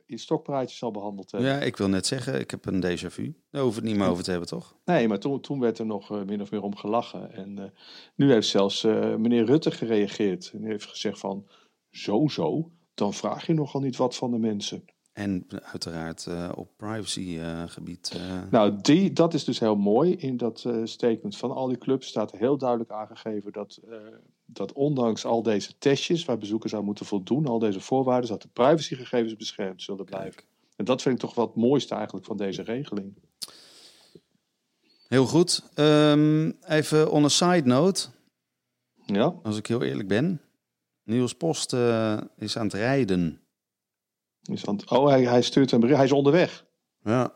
in 0.05 0.19
stokpraatjes 0.19 0.83
al 0.83 0.91
behandeld 0.91 1.31
hebben. 1.31 1.49
Ja, 1.49 1.59
ik 1.59 1.77
wil 1.77 1.87
net 1.87 2.05
zeggen, 2.05 2.39
ik 2.39 2.51
heb 2.51 2.65
een 2.65 2.85
déjà 2.85 3.07
vu. 3.07 3.35
Daar 3.49 3.61
hoeven 3.61 3.81
het 3.81 3.91
niet 3.91 3.99
meer 3.99 4.09
over 4.09 4.23
te 4.23 4.29
hebben, 4.29 4.49
toch? 4.49 4.75
Nee, 4.85 5.07
maar 5.07 5.19
toen, 5.19 5.41
toen 5.41 5.59
werd 5.59 5.79
er 5.79 5.85
nog 5.85 6.11
uh, 6.11 6.23
min 6.23 6.41
of 6.41 6.51
meer 6.51 6.61
om 6.61 6.75
gelachen. 6.75 7.33
En 7.33 7.59
uh, 7.59 7.65
nu 8.15 8.31
heeft 8.31 8.47
zelfs 8.47 8.83
uh, 8.83 9.15
meneer 9.15 9.45
Rutte 9.45 9.71
gereageerd. 9.71 10.51
En 10.53 10.63
heeft 10.63 10.85
gezegd 10.85 11.19
van, 11.19 11.47
zo 11.91 12.27
zo, 12.27 12.71
dan 12.93 13.13
vraag 13.13 13.47
je 13.47 13.53
nogal 13.53 13.81
niet 13.81 13.95
wat 13.95 14.15
van 14.15 14.31
de 14.31 14.37
mensen. 14.37 14.85
En 15.13 15.45
uiteraard 15.63 16.27
op 16.55 16.69
privacygebied. 16.77 18.19
Nou, 18.51 18.81
die, 18.81 19.13
dat 19.13 19.33
is 19.33 19.43
dus 19.43 19.59
heel 19.59 19.75
mooi. 19.75 20.15
In 20.15 20.37
dat 20.37 20.67
statement 20.83 21.37
van 21.37 21.51
al 21.51 21.67
die 21.67 21.77
clubs 21.77 22.07
staat 22.07 22.31
heel 22.31 22.57
duidelijk 22.57 22.91
aangegeven 22.91 23.51
dat 23.51 23.79
dat 24.45 24.73
ondanks 24.73 25.25
al 25.25 25.43
deze 25.43 25.77
testjes 25.77 26.25
waar 26.25 26.37
bezoekers 26.37 26.75
aan 26.75 26.85
moeten 26.85 27.05
voldoen, 27.05 27.45
al 27.45 27.59
deze 27.59 27.79
voorwaarden, 27.79 28.29
dat 28.29 28.41
de 28.41 28.47
privacygegevens 28.53 29.35
beschermd 29.35 29.81
zullen 29.81 30.05
blijven. 30.05 30.43
En 30.75 30.85
dat 30.85 31.01
vind 31.01 31.15
ik 31.15 31.21
toch 31.21 31.35
wel 31.35 31.45
het 31.45 31.55
mooiste 31.55 31.95
eigenlijk 31.95 32.25
van 32.25 32.37
deze 32.37 32.61
regeling. 32.61 33.13
Heel 35.07 35.25
goed. 35.25 35.69
Um, 35.75 36.57
even 36.67 37.11
on 37.11 37.23
a 37.23 37.27
side 37.27 37.67
note. 37.67 38.07
Ja. 39.05 39.35
Als 39.43 39.57
ik 39.57 39.67
heel 39.67 39.81
eerlijk 39.81 40.07
ben. 40.07 40.41
Niels 41.03 41.35
Post 41.35 41.73
uh, 41.73 42.21
is 42.37 42.57
aan 42.57 42.65
het 42.65 42.73
rijden. 42.73 43.41
Is 44.43 44.65
aan 44.65 44.75
het- 44.75 44.89
oh, 44.89 45.07
hij, 45.07 45.23
hij 45.23 45.41
stuurt 45.41 45.71
een 45.71 45.79
bericht. 45.79 45.97
Hij 45.97 46.05
is 46.07 46.11
onderweg. 46.13 46.65
Ja. 47.03 47.31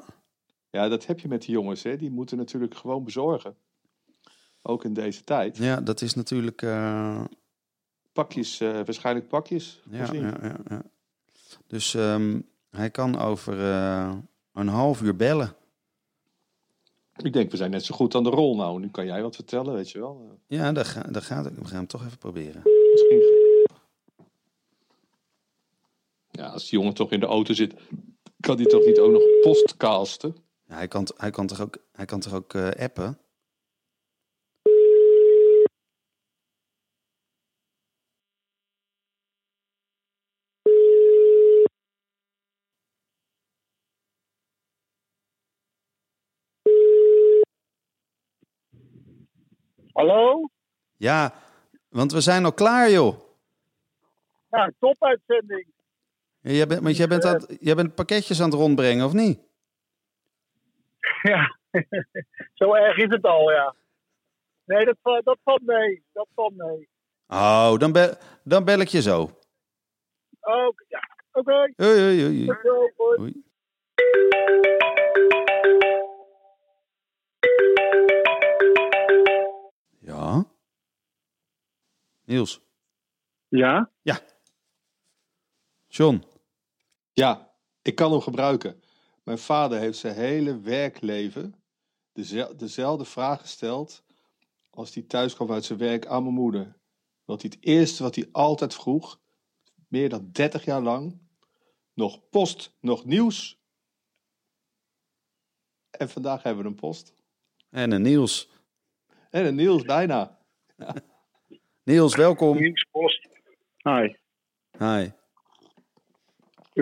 Ja, 0.69 0.87
dat 0.87 1.05
heb 1.05 1.19
je 1.19 1.27
met 1.27 1.41
die 1.41 1.51
jongens. 1.51 1.83
Hè. 1.83 1.97
Die 1.97 2.11
moeten 2.11 2.37
natuurlijk 2.37 2.75
gewoon 2.75 3.03
bezorgen. 3.03 3.55
Ook 4.61 4.83
in 4.83 4.93
deze 4.93 5.23
tijd. 5.23 5.57
ja, 5.57 5.81
dat 5.81 6.01
is 6.01 6.13
natuurlijk... 6.13 6.61
eh, 6.61 7.23
Pakjes, 8.13 8.59
eh, 8.59 8.71
waarschijnlijk 8.73 9.27
pakjes. 9.27 9.81
ja, 9.89 10.13
ja, 10.13 10.37
ja, 10.41 10.57
ja. 10.69 10.81
Dus 11.67 11.93
ehm, 11.93 12.39
hij 12.69 12.89
kan 12.89 13.19
over 13.19 13.59
eh, 13.59 14.13
een 14.53 14.67
half 14.67 15.01
uur 15.01 15.15
bellen. 15.15 15.55
Ik 17.15 17.33
denk, 17.33 17.51
we 17.51 17.57
zijn 17.57 17.71
net 17.71 17.85
zo 17.85 17.95
goed 17.95 18.15
aan 18.15 18.23
de 18.23 18.29
rol 18.29 18.55
nou. 18.55 18.79
Nu 18.79 18.89
kan 18.89 19.05
jij 19.05 19.21
wat 19.21 19.35
vertellen, 19.35 19.73
weet 19.73 19.89
je 19.91 19.99
wel. 19.99 20.39
Ja, 20.47 20.71
dat, 20.71 20.87
ga, 20.87 21.05
gaat 21.11 21.45
het. 21.45 21.55
We 21.57 21.65
gaan 21.65 21.75
hem 21.75 21.87
toch 21.87 22.05
even 22.05 22.17
proberen. 22.17 22.61
Misschien. 22.91 23.46
Ja, 26.37 26.47
als 26.47 26.69
die 26.69 26.79
jongen 26.79 26.93
toch 26.93 27.11
in 27.11 27.19
de 27.19 27.25
auto 27.25 27.53
zit, 27.53 27.73
kan 28.39 28.55
hij 28.55 28.65
toch 28.65 28.85
niet 28.85 28.99
ook 28.99 29.11
nog 29.11 29.23
postcasten? 29.41 30.35
Ja, 30.67 30.75
hij, 30.75 30.87
kan, 30.87 31.07
hij 31.17 31.31
kan 31.31 31.47
toch 31.47 31.61
ook, 31.61 31.77
hij 31.91 32.05
kan 32.05 32.19
toch 32.19 32.33
ook 32.33 32.53
eh, 32.53 32.69
appen? 32.69 33.19
Hallo? 49.93 50.49
Ja, 50.95 51.33
want 51.89 52.11
we 52.11 52.21
zijn 52.21 52.45
al 52.45 52.53
klaar, 52.53 52.91
joh. 52.91 53.15
Ja, 54.49 54.71
topuitzending. 54.79 55.75
Ja, 56.47 56.53
Jij 56.53 56.67
bent, 56.67 56.81
want 56.81 56.97
jij 56.97 57.07
bent, 57.07 57.25
aan, 57.25 57.45
jij 57.59 57.75
bent 57.75 57.95
pakketjes 57.95 58.41
aan 58.41 58.49
het 58.49 58.59
rondbrengen, 58.59 59.05
of 59.05 59.13
niet? 59.13 59.39
Ja, 61.21 61.57
zo 62.53 62.73
erg 62.73 62.97
is 62.97 63.09
het 63.09 63.23
al, 63.23 63.51
ja. 63.51 63.75
Nee, 64.65 64.85
dat, 64.85 64.97
dat 65.23 65.37
valt 65.43 65.61
mee. 65.61 66.03
Dat 66.13 66.27
valt 66.35 66.55
mee. 66.55 66.89
Oh, 67.27 67.77
dan, 67.77 67.91
bel, 67.91 68.13
dan 68.43 68.65
bel 68.65 68.79
ik 68.79 68.87
je 68.87 69.01
zo. 69.01 69.21
Oké, 70.39 70.83
ja. 70.87 70.99
Oké. 71.31 71.51
Hoi, 71.51 71.99
hoi, 71.99 72.23
hoi. 72.23 72.45
Tot 72.45 72.57
zo, 72.63 72.91
hoi. 72.95 73.17
hoi. 73.17 73.43
Ja? 79.99 80.45
Niels. 82.25 82.61
Ja? 83.47 83.91
John. 85.87 86.23
Ja, 87.19 87.53
ik 87.81 87.95
kan 87.95 88.11
hem 88.11 88.21
gebruiken. 88.21 88.83
Mijn 89.23 89.37
vader 89.37 89.79
heeft 89.79 89.97
zijn 89.97 90.15
hele 90.15 90.59
werkleven 90.59 91.55
deze- 92.13 92.53
dezelfde 92.55 93.05
vraag 93.05 93.41
gesteld 93.41 94.03
als 94.69 94.93
hij 94.93 95.03
thuis 95.03 95.35
kwam 95.35 95.51
uit 95.51 95.65
zijn 95.65 95.79
werk 95.79 96.05
aan 96.05 96.23
mijn 96.23 96.35
moeder. 96.35 96.77
Want 97.25 97.41
het 97.41 97.57
eerste 97.59 98.03
wat 98.03 98.15
hij 98.15 98.29
altijd 98.31 98.73
vroeg, 98.73 99.19
meer 99.87 100.09
dan 100.09 100.31
30 100.31 100.65
jaar 100.65 100.81
lang, 100.81 101.19
nog 101.93 102.29
post, 102.29 102.75
nog 102.79 103.05
nieuws. 103.05 103.59
En 105.89 106.09
vandaag 106.09 106.43
hebben 106.43 106.63
we 106.63 106.69
een 106.69 106.75
post. 106.75 107.13
En 107.69 107.91
een 107.91 108.01
Niels. 108.01 108.49
En 109.29 109.45
een 109.45 109.55
nieuws 109.55 109.81
bijna. 109.81 110.39
Niels, 111.83 112.15
welkom. 112.15 112.57
Nieuwspost. 112.57 113.27
Hi. 113.77 114.15
Hi. 114.77 115.09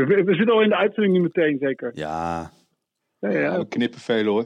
We, 0.04 0.24
we 0.24 0.36
zitten 0.36 0.54
al 0.56 0.62
in 0.62 0.70
de 0.70 0.75
uitzending 0.75 1.14
nu 1.14 1.22
meteen, 1.22 1.58
zeker? 1.62 1.92
Ja, 1.94 2.52
Ja, 3.20 3.58
we 3.58 3.68
knippen 3.68 4.00
veel 4.00 4.25
hoor. 4.25 4.46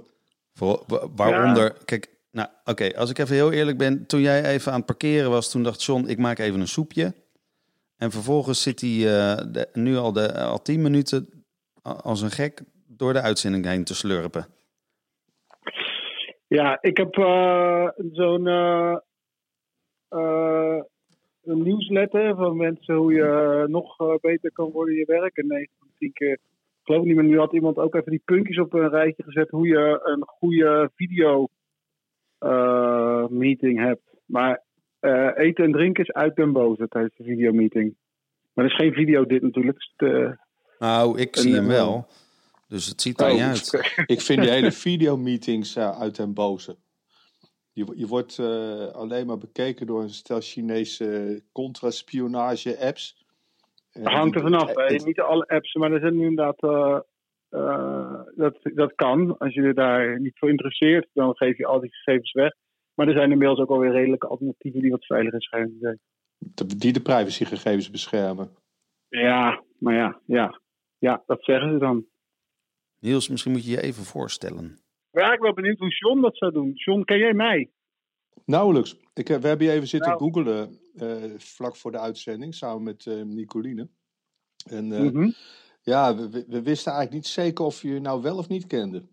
voor, 0.53 0.83
wa- 0.87 1.07
waaronder... 1.15 1.77
Kijk, 1.85 2.17
nou, 2.31 2.47
oké, 2.63 2.95
als 2.97 3.09
ik 3.09 3.17
even 3.17 3.35
heel 3.35 3.51
eerlijk 3.51 3.77
ben. 3.77 4.05
Toen 4.07 4.21
jij 4.21 4.43
even 4.45 4.71
aan 4.71 4.77
het 4.77 4.85
parkeren 4.85 5.29
was, 5.29 5.51
toen 5.51 5.63
dacht 5.63 5.83
John, 5.83 6.07
ik 6.07 6.17
maak 6.17 6.39
even 6.39 6.59
een 6.59 6.67
soepje. 6.67 7.13
En 7.97 8.11
vervolgens 8.11 8.61
zit 8.61 8.81
hij 8.81 8.89
eh, 8.89 9.45
de- 9.51 9.69
nu 9.73 9.97
al, 9.97 10.13
de, 10.13 10.33
al 10.39 10.61
tien 10.61 10.81
minuten 10.81 11.43
als 11.81 12.21
een 12.21 12.31
gek 12.31 12.61
door 12.87 13.13
de 13.13 13.21
uitzending 13.21 13.65
heen 13.65 13.83
te 13.83 13.95
slurpen. 13.95 14.47
Ja, 16.47 16.77
ik 16.81 16.97
heb 16.97 17.17
eh, 17.17 17.87
zo'n 18.11 18.47
eh, 18.47 18.95
eh, 20.09 20.81
een 21.49 21.63
nieuwsletter 21.63 22.35
van 22.35 22.57
mensen 22.57 22.95
hoe 22.95 23.13
je 23.13 23.65
nog 23.67 23.99
eh, 23.99 24.15
beter 24.21 24.51
kan 24.51 24.71
worden 24.71 24.93
in 24.93 24.99
je 24.99 25.05
werk. 25.05 25.37
En 25.37 25.47
9 25.47 25.67
van 25.79 25.87
10 25.97 26.13
keer, 26.13 26.31
ik 26.33 26.39
geloof 26.83 27.03
niet 27.05 27.15
meer, 27.15 27.23
nu 27.23 27.37
had 27.37 27.53
iemand 27.53 27.77
ook 27.77 27.95
even 27.95 28.11
die 28.11 28.21
puntjes 28.25 28.59
op 28.59 28.73
een 28.73 28.89
rijtje 28.89 29.23
gezet 29.23 29.49
hoe 29.49 29.67
je 29.67 29.99
een 30.03 30.23
goede 30.25 30.91
video 30.95 31.47
eh, 32.37 33.27
meeting 33.27 33.79
hebt. 33.79 34.01
Maar 34.25 34.63
eh, 34.99 35.29
eten 35.35 35.63
en 35.65 35.71
drinken 35.71 36.03
is 36.03 36.11
uit 36.13 36.35
den 36.35 36.51
boze 36.51 36.87
tijdens 36.87 37.15
de 37.17 37.23
videomeeting. 37.23 37.95
Maar 38.53 38.65
dat 38.65 38.73
is 38.73 38.79
geen 38.85 38.93
video 38.93 39.25
dit 39.25 39.41
natuurlijk. 39.41 39.91
De- 39.95 40.37
Nou, 40.79 41.19
ik 41.19 41.35
zie 41.35 41.53
hem 41.53 41.63
eh, 41.63 41.69
wel. 41.69 42.07
Dus 42.67 42.85
het 42.85 43.01
ziet 43.01 43.19
er 43.21 43.25
Oh, 43.27 43.31
niet 43.33 43.41
uit. 43.41 43.93
Ik 44.15 44.21
vind 44.21 44.41
die 44.41 44.49
hele 44.49 44.71
videomeetings 44.71 45.75
uh, 45.77 45.99
uit 45.99 46.15
den 46.15 46.33
boze. 46.33 46.77
Je, 47.79 47.85
wo- 47.85 47.93
je 47.95 48.07
wordt 48.07 48.39
eh, 48.39 48.87
alleen 48.87 49.27
maar 49.27 49.37
bekeken 49.37 49.87
door 49.87 50.01
een 50.01 50.09
stel 50.09 50.41
Chinese 50.41 51.41
contra-spionage-apps. 51.51 53.25
Eh, 53.91 54.03
Het 54.03 54.11
hangt 54.13 54.35
er 54.35 54.41
vanaf. 54.41 54.73
Niet 55.05 55.19
alle 55.19 55.45
apps, 55.47 55.73
maar 55.73 55.91
er 55.91 55.99
zijn 55.99 56.15
nu 56.17 56.25
inderdaad. 56.25 56.63
eh, 57.49 58.21
dat, 58.35 58.57
dat 58.63 58.95
kan. 58.95 59.37
Als 59.37 59.53
je 59.53 59.61
je 59.61 59.73
daar 59.73 60.19
niet 60.19 60.37
voor 60.37 60.49
interesseert, 60.49 61.07
dan 61.13 61.35
geef 61.35 61.57
je 61.57 61.65
al 61.65 61.79
die 61.79 61.93
gegevens 61.93 62.31
weg. 62.31 62.53
Maar 62.93 63.07
er 63.07 63.13
zijn 63.13 63.31
inmiddels 63.31 63.59
ook 63.59 63.69
alweer 63.69 63.91
redelijke 63.91 64.27
alternatieven 64.27 64.81
die 64.81 64.91
wat 64.91 65.05
veiliger 65.05 65.41
schijnen 65.41 65.71
te 65.71 65.77
zijn. 65.79 65.99
die 66.77 66.93
de 66.93 67.01
privacygegevens 67.01 67.89
beschermen. 67.89 68.55
Ja, 69.09 69.63
maar 69.79 69.93
ja, 69.93 70.19
ja. 70.25 70.61
Ja, 70.97 71.23
dat 71.25 71.43
zeggen 71.43 71.71
ze 71.71 71.77
dan. 71.77 72.05
Niels, 72.99 73.29
misschien 73.29 73.51
moet 73.51 73.65
je 73.65 73.71
je 73.71 73.81
even 73.81 74.03
voorstellen. 74.03 74.79
Ben 75.11 75.53
benieuwd 75.53 75.79
hoe 75.79 75.89
John 75.89 76.21
dat 76.21 76.37
zou 76.37 76.51
doen. 76.51 76.71
John, 76.73 77.01
ken 77.03 77.17
jij 77.17 77.33
mij? 77.33 77.69
Nauwelijks. 78.45 78.95
Ik, 79.13 79.27
heb- 79.27 79.41
we 79.41 79.47
hebben 79.47 79.65
hier 79.67 79.75
even 79.75 79.87
zitten 79.87 80.09
Nou. 80.09 80.21
googelen 80.21 80.79
eh, 80.95 81.37
vlak 81.37 81.75
voor 81.75 81.91
de 81.91 81.99
uitzending, 81.99 82.55
samen 82.55 82.83
met 82.83 83.05
eh 83.05 83.21
Nicoline. 83.21 83.89
En 84.69 84.91
eh, 84.91 85.01
Mhm. 85.01 85.29
ja, 85.81 86.15
we, 86.15 86.61
wisten 86.61 86.91
eigenlijk 86.91 87.11
niet 87.11 87.27
zeker 87.27 87.65
of 87.65 87.81
je 87.81 87.87
je 87.93 87.99
nou 87.99 88.21
wel 88.21 88.37
of 88.37 88.47
niet 88.47 88.67
kende. 88.67 89.07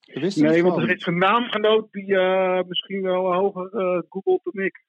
We 0.00 0.20
wisten 0.20 0.42
Nee, 0.42 0.62
want 0.62 0.82
er 0.82 0.90
is 0.96 1.06
een 1.06 1.18
naamgenoot 1.18 1.92
die 1.92 2.16
eh, 2.16 2.62
misschien 2.68 3.02
wel 3.02 3.32
hoger 3.34 3.70
eh 3.72 4.02
googelt 4.08 4.40
dan 4.44 4.64
ik. 4.64 4.84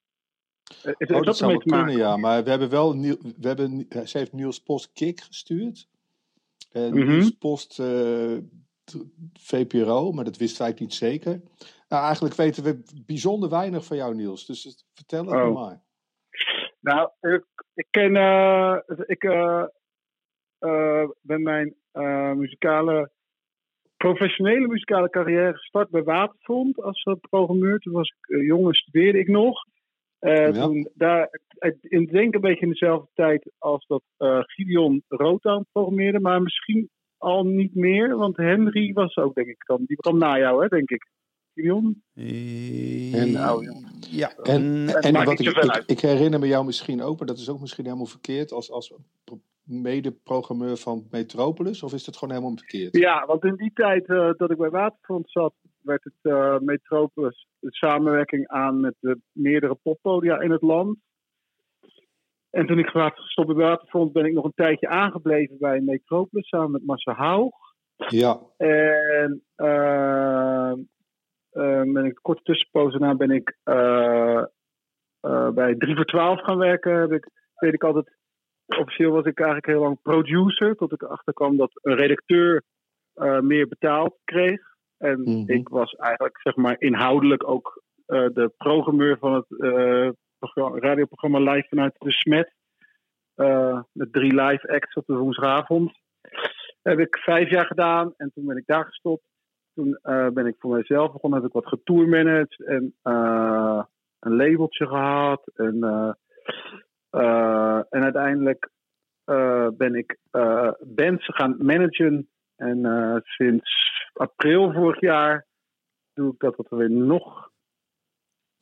Eh, 0.68 0.94
heeft 0.98 1.12
Oh, 1.12 1.18
dat 1.18 1.26
dat 1.26 1.38
zou 1.38 1.52
wel 1.52 1.60
kunnen, 1.60 1.80
maken? 1.80 1.98
ja. 1.98 2.18
Maar 2.18 2.44
we 2.44 2.50
hebben 2.50 2.70
wel... 2.70 3.02
We 3.02 3.48
hebben, 3.48 3.88
ze 4.06 4.18
heeft 4.18 4.34
Niels 4.34 4.60
Post 4.64 4.92
Kik 4.94 5.20
gestuurd. 5.22 5.88
En. 6.72 6.94
Niels 6.94 7.30
Post 7.32 7.80
eh, 7.80 8.38
VPRO, 9.34 10.12
maar 10.12 10.24
dat 10.26 10.38
wisten 10.38 10.66
wij 10.66 10.80
niet 10.80 10.94
zeker. 10.94 11.42
Nou, 11.90 12.04
eigenlijk 12.04 12.36
weten 12.36 12.64
we 12.64 12.84
bijzonder 13.06 13.50
weinig 13.50 13.86
van 13.86 13.98
jou, 13.98 14.16
Niels. 14.16 14.46
Dus 14.46 14.86
vertel 14.94 15.26
het 15.26 15.34
Oh. 15.34 15.54
maar. 15.54 15.82
Nou, 16.80 17.10
ik, 17.22 17.46
ik 17.74 17.88
ken. 17.90 18.16
eh, 18.16 18.78
ik 19.06 19.24
eh, 19.24 19.64
eh, 20.58 21.10
ben 21.22 21.42
mijn 21.42 21.76
muzikale. 22.38 23.12
professionele 23.98 24.68
muzikale 24.68 25.10
carrière 25.10 25.58
gestart 25.58 25.90
bij 25.90 26.04
Waterfront 26.04 26.82
als 26.82 27.16
programmeur. 27.30 27.80
Toen 27.80 27.94
was 27.94 28.14
ik 28.18 28.42
jong 28.42 28.68
en 28.68 28.74
studeerde 28.74 29.20
ik 29.20 29.28
nog. 29.28 29.64
Ja. 30.20 30.52
toen, 30.52 30.90
daar, 30.94 31.40
ik 31.82 32.12
denk 32.12 32.34
een 32.34 32.42
beetje 32.42 32.66
in 32.66 32.70
dezelfde 32.70 33.10
tijd 33.14 33.52
als 33.58 33.86
dat 33.88 34.04
Gideon 34.46 35.04
Rotan 35.08 35.66
programmeerde, 35.72 36.20
maar 36.20 36.42
misschien 36.42 36.90
al 37.18 37.44
niet 37.44 37.76
meer, 37.76 38.18
want 38.18 38.38
Henry 38.38 38.94
was 38.94 39.16
ook, 39.16 39.36
denk 39.36 39.48
ik, 39.48 39.64
dan. 39.66 39.84
Die 39.86 39.98
kwam 39.98 40.18
na 40.18 40.38
jou, 40.38 40.62
hè, 40.62 40.68
denk 40.68 40.90
ik. 40.90 41.08
Gideon? 41.54 42.02
En- 42.14 43.32
nou, 43.32 43.66
ja. 44.10 44.36
En, 44.44 44.62
Mm, 44.62 44.88
en 44.90 45.14
wat 45.26 45.40
ik, 45.40 45.84
ik, 45.86 46.00
herinner 46.00 46.40
me 46.40 46.48
jou 46.48 46.66
misschien 46.66 47.02
ook, 47.02 47.18
maar 47.18 47.28
dat 47.28 47.38
is 47.38 47.50
ook 47.50 47.60
misschien 47.60 47.86
helemaal 47.86 48.06
verkeerd, 48.06 48.52
als, 48.52 48.72
als 48.72 48.94
pro- 49.24 49.42
mede-programmeur 49.64 50.78
van 50.78 51.08
Metropolis, 51.12 51.84
of 51.84 51.94
is 51.94 52.04
dat 52.04 52.18
gewoon 52.18 52.34
helemaal 52.36 52.58
verkeerd? 52.58 52.98
Ja, 52.98 53.26
want 53.26 53.44
in 53.44 53.56
die 53.56 53.72
tijd 53.74 54.08
eh, 54.10 54.30
dat 54.38 54.52
ik 54.52 54.58
bij 54.58 54.70
Waterfront 54.70 55.32
zat, 55.32 55.54
werd 55.82 56.04
het 56.04 56.14
eh, 56.34 56.60
Metropolis 56.60 57.48
de 57.60 57.68
samenwerking 57.72 58.48
aan 58.48 58.80
met 58.80 58.96
de 59.00 59.20
meerdere 59.32 59.76
poppodia 59.76 60.40
in 60.40 60.52
het 60.52 60.62
land. 60.62 60.98
En 62.58 62.66
toen 62.66 62.80
ik 62.80 62.90
was 62.90 63.12
gestopt 63.16 63.48
bij 63.48 63.66
Waterfront, 63.66 64.14
ben 64.14 64.26
ik 64.26 64.34
nog 64.34 64.44
een 64.46 64.52
tijdje 64.56 64.88
aangebleven 64.88 65.58
bij 65.60 65.80
Metropolis 65.80 66.48
samen 66.48 66.72
met 66.72 66.86
Marcel 66.86 67.14
Haug. 67.14 67.54
Ja, 67.96 68.40
En 68.58 69.44
eh, 69.56 70.72
eh, 71.50 71.82
met 71.84 72.04
een 72.04 72.20
korte 72.22 72.42
tussenpoos 72.44 72.92
daarna 72.92 73.16
ben 73.16 73.32
ik 73.32 73.58
eh, 73.64 74.44
eh, 75.20 75.50
bij 75.50 75.76
3 75.76 75.96
voor 75.96 76.06
12 76.06 76.42
gaan 76.42 76.58
werken. 76.58 77.00
Heb 77.00 77.12
ik, 77.12 77.30
deed 77.56 77.74
ik 77.74 77.84
altijd 77.84 78.16
officieel 78.66 79.12
was 79.12 79.26
ik 79.26 79.38
eigenlijk 79.38 79.68
heel 79.68 79.82
lang 79.82 80.02
producer, 80.02 80.76
tot 80.76 80.92
ik 80.92 81.02
erachter 81.02 81.34
kwam 81.34 81.58
dat 81.58 81.72
een 81.74 81.96
redacteur 81.96 82.64
eh, 83.14 83.40
meer 83.40 83.68
betaald 83.68 84.18
kreeg. 84.24 84.62
En 84.98 85.22
Mhm. 85.22 85.52
ik 85.52 85.70
was 85.70 85.94
eigenlijk, 85.94 86.40
zeg 86.42 86.56
maar, 86.56 86.76
inhoudelijk 86.80 87.50
ook 87.50 87.82
de 88.08 88.52
programmeur 88.58 89.18
van 89.18 89.34
het 89.34 89.60
eh, 89.60 90.10
radioprogramma 90.40 91.40
Live 91.40 91.68
vanuit 91.68 91.96
de 91.98 92.12
Smet. 92.12 92.56
Eh, 93.38 93.82
met 93.92 94.14
drie 94.14 94.34
live 94.42 94.68
acts 94.68 94.96
op 94.96 95.06
de 95.06 95.14
woensdagavond. 95.14 96.00
heb 96.82 97.00
ik 97.00 97.18
vijf 97.18 97.50
jaar 97.50 97.66
gedaan 97.66 98.14
en 98.18 98.32
toen 98.34 98.46
ben 98.46 98.58
ik 98.58 98.66
daar 98.66 98.86
gestopt. 98.86 99.24
Toen 99.74 100.00
eh, 100.02 100.28
ben 100.28 100.46
ik 100.46 100.56
voor 100.60 100.76
mezelf 100.76 101.12
begonnen, 101.12 101.40
heb 101.40 101.48
ik 101.48 101.56
wat 101.56 101.68
getourmanaged 101.68 102.66
en 102.66 102.96
eh, 103.02 103.84
een 104.20 104.36
labeltje 104.36 104.88
gehad. 104.88 105.52
En, 105.56 105.84
en 107.90 108.04
uiteindelijk 108.04 108.70
ben 109.78 109.96
ik 109.96 110.18
bands 110.80 111.26
gaan 111.26 111.56
managen. 111.60 112.30
En 112.56 113.22
sinds 113.26 113.72
april 114.14 114.74
vorig 114.74 115.00
jaar 115.00 115.46
doe 116.14 116.34
ik 116.34 116.40
dat 116.40 116.56
wat 116.56 116.70
weer 116.70 116.92
nog 116.92 117.52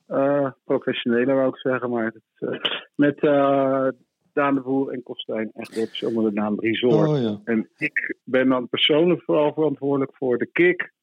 eh, 0.05 0.51
professioneler, 0.63 1.35
wou 1.35 1.49
ik 1.49 1.57
zeggen. 1.57 1.89
Maar 1.89 2.05
het, 2.05 2.49
eh, 2.49 2.59
met 2.95 3.19
eh, 3.19 3.87
Daan 4.33 4.55
de 4.55 4.61
Boer 4.61 4.91
en 4.91 5.03
Kostijn 5.03 5.51
Egberts 5.53 6.03
onder 6.03 6.23
de 6.23 6.31
naam 6.31 6.59
Resort. 6.59 7.07
Oh 7.07 7.21
ja. 7.21 7.41
En 7.43 7.69
ik 7.77 8.17
ben 8.23 8.49
dan 8.49 8.69
persoonlijk 8.69 9.23
vooral 9.23 9.53
verantwoordelijk 9.53 10.15
voor 10.15 10.37
de 10.37 10.45
Kick, 10.45 10.93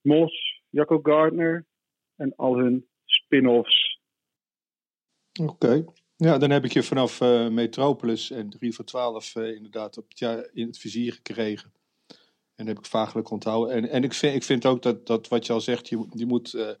Mos, 0.00 0.62
Jacco 0.68 1.00
Gardner 1.02 1.66
en 2.16 2.32
al 2.36 2.58
hun 2.58 2.86
spin-offs. 3.04 4.00
Oké. 5.42 5.84
Ja, 6.16 6.38
dan 6.38 6.50
heb 6.50 6.64
ik 6.64 6.72
je 6.72 6.82
vanaf 6.82 7.20
Metropolis 7.50 8.30
en 8.30 8.50
3 8.50 8.74
voor 8.74 8.84
12 8.84 9.36
eh, 9.36 9.54
inderdaad 9.54 9.98
op 9.98 10.08
het 10.08 10.18
jaar 10.18 10.48
in 10.52 10.66
het 10.66 10.78
vizier 10.78 11.12
gekregen. 11.12 11.72
En 12.54 12.66
heb 12.66 12.78
ik 12.78 12.86
vaaglijk 12.86 13.30
onthouden. 13.30 13.74
En, 13.74 13.88
en 13.88 14.04
ik, 14.04 14.12
vind, 14.12 14.34
ik 14.34 14.42
vind 14.42 14.66
ook 14.66 14.82
dat, 14.82 15.06
dat 15.06 15.28
wat 15.28 15.46
je 15.46 15.52
al 15.52 15.60
zegt, 15.60 15.88
je, 15.88 16.06
je 16.10 16.26
moet 16.26 16.76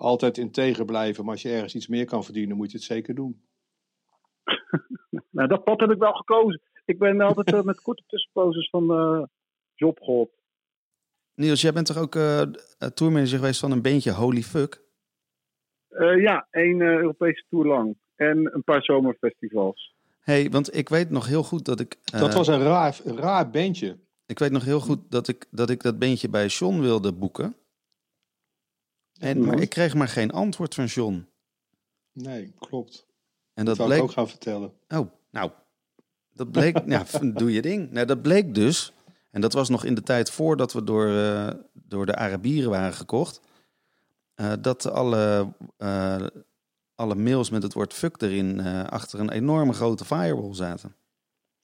altijd 0.00 0.38
integer 0.38 0.84
blijven. 0.84 1.24
Maar 1.24 1.32
als 1.32 1.42
je 1.42 1.50
ergens 1.50 1.74
iets 1.74 1.86
meer 1.88 2.04
kan 2.04 2.24
verdienen, 2.24 2.56
moet 2.56 2.70
je 2.70 2.76
het 2.76 2.86
zeker 2.86 3.14
doen. 3.14 3.40
Nou, 5.30 5.48
dat 5.48 5.64
pad 5.64 5.80
heb 5.80 5.90
ik 5.90 5.98
wel 5.98 6.12
gekozen. 6.12 6.60
Ik 6.84 6.98
ben 6.98 7.20
altijd 7.20 7.52
eh, 7.52 7.62
met 7.62 7.80
korte 7.80 8.02
tussenposes 8.06 8.68
van 8.70 8.90
eh 8.90 9.22
job 9.74 9.98
geholpen. 10.00 10.38
Niels, 11.34 11.60
jij 11.60 11.72
bent 11.72 11.86
toch 11.86 11.98
ook 11.98 12.14
eh 12.14 12.42
tourmanager 12.94 13.38
geweest 13.38 13.60
van 13.60 13.70
een 13.70 13.82
beentje 13.82 14.12
Holy 14.12 14.42
Fuck? 14.42 14.82
Eh, 15.88 16.22
ja, 16.22 16.46
één 16.50 16.80
eh, 16.80 16.86
Europese 16.88 17.44
tour 17.48 17.66
lang. 17.66 17.96
En 18.16 18.54
een 18.54 18.64
paar 18.64 18.82
zomerfestivals. 18.82 19.94
hey, 20.20 20.50
want 20.50 20.76
ik 20.76 20.88
weet 20.88 21.10
nog 21.10 21.26
heel 21.26 21.42
goed 21.42 21.64
dat 21.64 21.80
ik... 21.80 21.96
eh, 22.12 22.20
dat 22.20 22.34
was 22.34 22.46
een 22.48 22.62
raar, 22.62 23.00
raar 23.04 23.50
bandje. 23.50 23.98
Ik 24.26 24.38
weet 24.38 24.50
nog 24.50 24.64
heel 24.64 24.80
goed 24.80 25.10
dat 25.10 25.28
ik 25.28 25.46
dat, 25.50 25.70
ik 25.70 25.82
dat 25.82 25.98
beentje 25.98 26.28
bij 26.28 26.46
John 26.46 26.80
wilde 26.80 27.12
boeken. 27.12 27.56
En, 29.20 29.38
maar 29.44 29.54
Mhm. 29.54 29.62
ik 29.62 29.68
kreeg 29.68 29.94
maar 29.94 30.08
geen 30.08 30.30
antwoord 30.30 30.74
van 30.74 30.84
John. 30.84 31.26
Nee, 32.12 32.52
klopt. 32.58 33.06
En 33.54 33.64
Dat 33.64 33.76
dat 33.76 33.86
bleek... 33.86 33.98
ik 33.98 34.04
ook 34.04 34.10
gaan 34.12 34.28
vertellen. 34.28 34.72
Oh, 34.88 35.10
nou. 35.30 35.50
Dat 36.34 36.50
bleek... 36.50 36.78
ja, 36.86 37.04
doe 37.34 37.52
je 37.52 37.62
ding. 37.62 37.90
Nou, 37.90 38.06
dat 38.06 38.22
bleek 38.22 38.54
dus... 38.54 38.92
En 39.30 39.40
dat 39.40 39.52
was 39.52 39.68
nog 39.68 39.84
in 39.84 39.94
de 39.94 40.02
tijd 40.02 40.30
voordat 40.30 40.72
we 40.72 40.84
door, 40.84 41.08
eh, 41.08 41.50
door 41.72 42.06
de 42.06 42.14
Arabieren 42.16 42.70
waren 42.70 42.92
gekocht. 42.92 43.40
eh, 44.34 44.52
dat 44.60 44.86
alle, 44.90 45.52
eh, 45.76 46.26
alle 46.94 47.14
mails 47.14 47.50
met 47.50 47.62
het 47.62 47.72
woord 47.72 47.94
fuck 47.94 48.22
erin 48.22 48.60
eh, 48.60 48.84
achter 48.84 49.20
een 49.20 49.30
enorme 49.30 49.72
grote 49.72 50.04
firewall 50.04 50.54
zaten. 50.54 50.94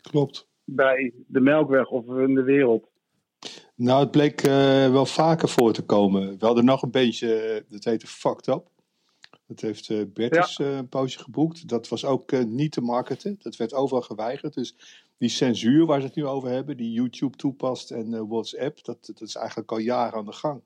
Klopt. 0.01 0.49
Bij 0.65 1.13
de 1.27 1.41
Melkweg 1.41 1.89
of 1.91 2.07
in 2.07 2.35
de 2.35 2.43
wereld. 2.43 2.89
Nou, 3.75 4.01
het 4.01 4.11
bleek 4.11 4.43
eh, 4.43 4.91
wel 4.91 5.07
vaker 5.07 5.49
voor 5.49 5.73
te 5.73 5.83
komen. 5.83 6.39
We 6.39 6.47
hadden 6.47 6.65
nog 6.65 6.83
een 6.83 6.91
beetje, 6.91 7.35
eh, 7.35 7.63
dat 7.69 7.85
heette 7.85 8.07
Fucked 8.07 8.47
Up. 8.47 8.69
Dat 9.47 9.61
heeft 9.61 9.91
eh 9.91 10.03
Bertus 10.13 10.59
eh, 10.59 10.77
een 10.77 10.89
poosje 10.89 11.19
geboekt. 11.19 11.69
Dat 11.69 11.89
was 11.89 12.05
ook 12.05 12.33
eh, 12.33 12.45
niet 12.45 12.73
te 12.73 12.81
marketen. 12.81 13.37
Dat 13.43 13.57
werd 13.57 13.75
overal 13.75 14.03
geweigerd. 14.03 14.55
Dus 14.55 14.77
die 15.19 15.29
censuur 15.29 15.87
waar 15.87 16.01
ze 16.01 16.07
het 16.07 16.15
nu 16.17 16.27
over 16.27 16.49
hebben, 16.49 16.77
die 16.77 16.93
YouTube 16.93 17.37
toepast 17.37 17.91
en 17.91 18.15
eh, 18.15 18.23
WhatsApp, 18.29 18.85
dat, 18.85 19.07
dat 19.07 19.21
is 19.29 19.35
eigenlijk 19.35 19.71
al 19.73 19.79
jaren 19.79 20.19
aan 20.19 20.25
de 20.25 20.33
gang. 20.33 20.61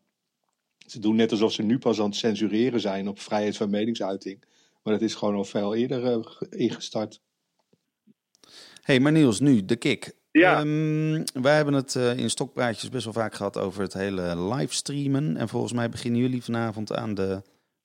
Ze 0.86 0.98
doen 0.98 1.16
net 1.16 1.30
alsof 1.30 1.52
ze 1.52 1.62
nu 1.62 1.78
pas 1.78 1.98
aan 2.00 2.06
het 2.06 2.16
censureren 2.16 2.80
zijn 2.80 3.08
op 3.08 3.20
vrijheid 3.20 3.56
van 3.56 3.70
meningsuiting. 3.70 4.44
Maar 4.82 4.92
dat 4.92 5.02
is 5.02 5.14
gewoon 5.14 5.34
al 5.34 5.44
veel 5.44 5.74
eerder 5.74 6.24
ge- 6.24 6.46
ingestart. 6.50 7.20
hey, 8.82 9.00
maar 9.00 9.12
Niels, 9.12 9.40
nu 9.40 9.64
de 9.64 9.76
kick. 9.76 10.14
Ja. 10.30 10.58
Ehm, 10.58 11.42
wij 11.42 11.56
hebben 11.56 11.74
het 11.74 11.94
eh, 11.96 12.18
in 12.18 12.30
Stokpraatjes 12.30 12.90
best 12.90 13.04
wel 13.04 13.12
vaak 13.12 13.34
gehad 13.34 13.58
over 13.58 13.82
het 13.82 13.92
hele 13.92 14.54
livestreamen. 14.54 15.36
En 15.36 15.48
volgens 15.48 15.72
mij 15.72 15.88
beginnen 15.88 16.20
jullie 16.20 16.44
vanavond 16.44 16.94
aan 16.94 17.14
de 17.14 17.42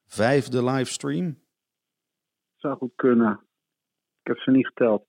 vijfde 0.08 0.64
livestream. 0.64 1.40
Zou 2.56 2.78
goed 2.78 2.94
kunnen. 2.96 3.40
Ik 4.22 4.28
heb 4.28 4.38
ze 4.38 4.52
niet 4.52 4.68
geteld. 4.68 5.06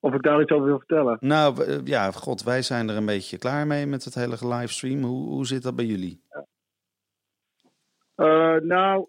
Of 0.00 0.14
ik 0.14 0.22
daar 0.22 0.40
iets 0.42 0.50
over 0.50 0.66
wil 0.66 0.78
vertellen. 0.78 1.16
Nou, 1.20 1.64
eh, 1.64 1.84
ja, 1.84 2.10
god, 2.10 2.42
wij 2.42 2.62
zijn 2.62 2.88
er 2.88 2.96
een 2.96 3.06
beetje 3.06 3.38
klaar 3.38 3.66
mee 3.66 3.86
met 3.86 4.04
het 4.04 4.14
hele 4.14 4.48
livestream. 4.48 5.02
Hoe, 5.02 5.28
hoe 5.28 5.46
zit 5.46 5.62
dat 5.62 5.76
bij 5.76 5.84
jullie? 5.84 6.22
Eh, 8.14 8.56
nou, 8.56 9.08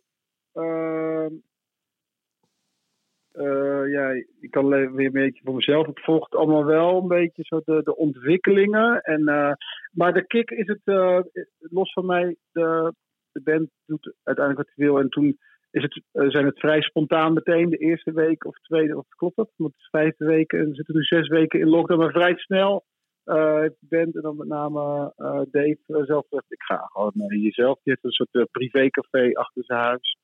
eh, 3.34 3.92
ja, 3.92 4.10
ik 4.40 4.52
kan 4.52 4.68
le- 4.68 4.92
weer 4.92 5.06
een 5.06 5.12
beetje 5.12 5.42
voor 5.44 5.56
mezelf. 5.56 5.86
Het 5.86 6.04
volgt 6.04 6.36
allemaal 6.36 6.66
wel 6.66 7.02
een 7.02 7.08
beetje 7.08 7.44
zo 7.46 7.62
de, 7.66 7.82
de 7.84 7.96
ontwikkelingen. 7.96 9.02
En, 9.02 9.28
eh, 9.28 9.52
maar 9.92 10.14
de 10.14 10.28
kick 10.28 10.52
is 10.52 10.68
het, 10.68 10.82
eh, 10.84 11.20
los 11.60 11.94
van 11.94 12.06
mij, 12.06 12.36
de, 12.52 12.94
de 13.32 13.42
band 13.44 13.70
doet 13.86 14.14
uiteindelijk 14.24 14.68
wat 14.68 14.76
hij 14.76 14.86
wil. 14.86 15.00
En 15.00 15.10
toen 15.10 15.38
is 15.72 15.82
het, 15.82 16.02
zijn 16.32 16.46
het 16.46 16.60
vrij 16.60 16.82
spontaan 16.82 17.34
meteen 17.34 17.70
de 17.70 17.78
eerste 17.78 18.12
week 18.12 18.46
of 18.46 18.58
tweede, 18.60 18.98
of 18.98 19.08
klopt 19.08 19.36
dat? 19.36 19.52
Want 19.56 19.74
het 19.74 19.82
is 19.82 19.90
vijfde 19.90 20.26
week 20.26 20.52
en 20.52 20.70
we 20.70 20.76
zitten 20.76 20.96
nu 20.96 21.04
zes 21.04 21.28
weken 21.28 21.60
in 21.60 21.70
lockdown. 21.70 22.02
Maar 22.02 22.12
vrij 22.12 22.36
snel 22.36 22.84
de 23.24 23.76
band 23.80 24.16
en 24.16 24.22
dan 24.22 24.38
met 24.38 24.48
name 24.48 25.14
Dave 25.52 25.78
zelf 26.06 26.26
gezegd, 26.30 26.52
ik 26.52 26.62
ga 26.62 26.78
gewoon 26.78 27.12
naar 27.14 27.36
jezelf. 27.36 27.80
Die 27.84 27.94
heeft 27.94 28.04
een 28.04 28.28
soort 28.28 28.52
privécafé 28.52 29.34
achter 29.34 29.64
zijn 29.64 29.80
huis. 29.80 30.18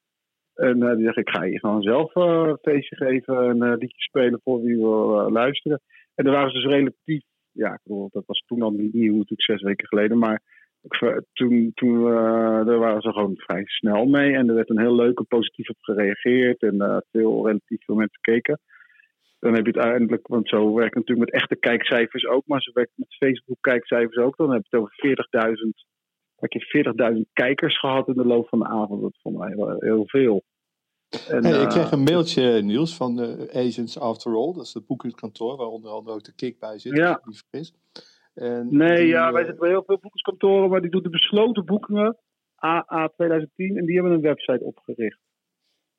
En 0.59 0.83
eh, 0.83 0.95
die 0.95 1.03
zegt, 1.03 1.17
ik 1.17 1.29
ga 1.29 1.43
hier 1.43 1.59
gewoon 1.59 1.81
zelf 1.81 2.15
eh, 2.15 2.23
een 2.23 2.57
feestje 2.61 2.95
geven 2.95 3.49
en 3.49 3.61
eh 3.61 3.77
liedjes 3.77 4.03
spelen 4.03 4.41
voor 4.43 4.61
wie 4.61 4.77
wil 4.77 5.19
eh, 5.19 5.31
luisteren. 5.31 5.81
En 6.15 6.23
daar 6.23 6.33
waren 6.33 6.51
ze 6.51 6.61
dus 6.61 6.71
relatief, 6.73 7.23
ja, 7.51 7.73
ik 7.73 7.79
bedoel, 7.83 8.09
dat 8.11 8.25
was 8.25 8.43
toen 8.45 8.61
al 8.61 8.71
niet 8.71 8.93
nieuw, 8.93 9.13
natuurlijk 9.13 9.41
zes 9.41 9.61
weken 9.61 9.87
geleden, 9.87 10.17
maar 10.17 10.41
toen, 11.33 11.71
toen 11.73 12.07
eh, 12.07 12.65
daar 12.65 12.77
waren 12.77 13.01
ze 13.01 13.11
gewoon 13.11 13.35
vrij 13.35 13.63
snel 13.65 14.05
mee. 14.05 14.33
En 14.33 14.47
er 14.47 14.55
werd 14.55 14.69
een 14.69 14.79
heel 14.79 14.95
leuke 14.95 15.23
positief 15.23 15.69
op 15.69 15.77
gereageerd 15.79 16.61
en 16.61 16.81
eh, 16.81 16.97
veel 17.11 17.45
relatief 17.45 17.85
veel 17.85 17.95
mensen 17.95 18.21
keken. 18.21 18.59
Dan 19.39 19.53
heb 19.53 19.65
je 19.65 19.71
het 19.71 19.79
uiteindelijk, 19.79 20.27
want 20.27 20.49
zo 20.49 20.73
werkt 20.73 20.95
natuurlijk 20.95 21.31
met 21.31 21.41
echte 21.41 21.55
kijkcijfers 21.55 22.25
ook, 22.25 22.43
maar 22.45 22.61
ze 22.61 22.71
werkt 22.73 22.91
met 22.95 23.15
Facebook 23.15 23.57
kijkcijfers 23.61 24.17
ook. 24.17 24.37
Dan 24.37 24.51
heb 24.51 24.65
je 24.69 24.77
het 24.77 24.81
over 24.81 25.57
40.000 25.63 25.87
had 26.35 26.53
je 26.53 27.15
40.000 27.15 27.21
kijkers 27.33 27.79
gehad 27.79 28.07
in 28.07 28.13
de 28.13 28.25
loop 28.25 28.47
van 28.47 28.59
de 28.59 28.67
avond. 28.67 29.01
Dat 29.01 29.17
vond 29.21 29.37
mij 29.37 29.53
heel 29.79 30.03
veel. 30.07 30.43
En, 31.29 31.43
Hey, 31.43 31.51
ik 31.61 31.67
eh, 31.67 31.69
kreeg 31.69 31.91
een 31.91 32.03
mailtje, 32.03 32.61
Niels, 32.61 32.95
van 32.95 33.15
de 33.15 33.49
Agents 33.53 33.99
After 33.99 34.35
All. 34.35 34.53
Dat 34.53 34.65
is 34.65 34.73
het 34.73 34.85
boekingskantoor, 34.85 35.57
waar 35.57 35.67
onder 35.67 35.91
andere 35.91 36.15
ook 36.15 36.23
de 36.23 36.33
Kick 36.35 36.59
bij 36.59 36.79
zit. 36.79 36.95
Ja. 36.97 37.21
niet 37.25 37.43
vergis. 37.49 37.73
En 38.33 38.67
Nee, 38.77 38.95
die, 38.95 39.05
ja, 39.05 39.27
eh, 39.27 39.33
wij 39.33 39.41
zitten 39.43 39.59
bij 39.59 39.69
heel 39.69 39.83
veel 39.85 39.97
boekingskantoren, 39.99 40.69
maar 40.69 40.81
die 40.81 40.91
doen 40.91 41.03
de 41.03 41.09
besloten 41.09 41.65
boekingen. 41.65 42.17
AA 42.63 43.07
2010 43.15 43.77
en 43.77 43.85
die 43.85 43.95
hebben 43.95 44.13
een 44.13 44.21
website 44.21 44.63
opgericht. 44.63 45.19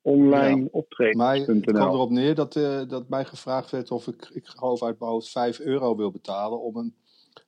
Online 0.01 0.69
Maar 1.17 1.35
het 1.35 1.61
kwam 1.65 1.93
erop 1.93 2.09
neer 2.09 2.35
dat, 2.35 2.55
eh, 2.55 2.81
dat 2.87 3.09
mij 3.09 3.25
gevraagd 3.25 3.71
werd 3.71 3.91
of 3.91 4.07
ik, 4.07 4.29
ik 4.33 4.45
geloof 4.47 4.83
uit 4.83 4.99
mijn 4.99 5.11
hoofd 5.11 5.29
5 5.29 5.59
euro 5.59 5.95
wil 5.95 6.11
betalen 6.11 6.61
om 6.61 6.75
een 6.75 6.95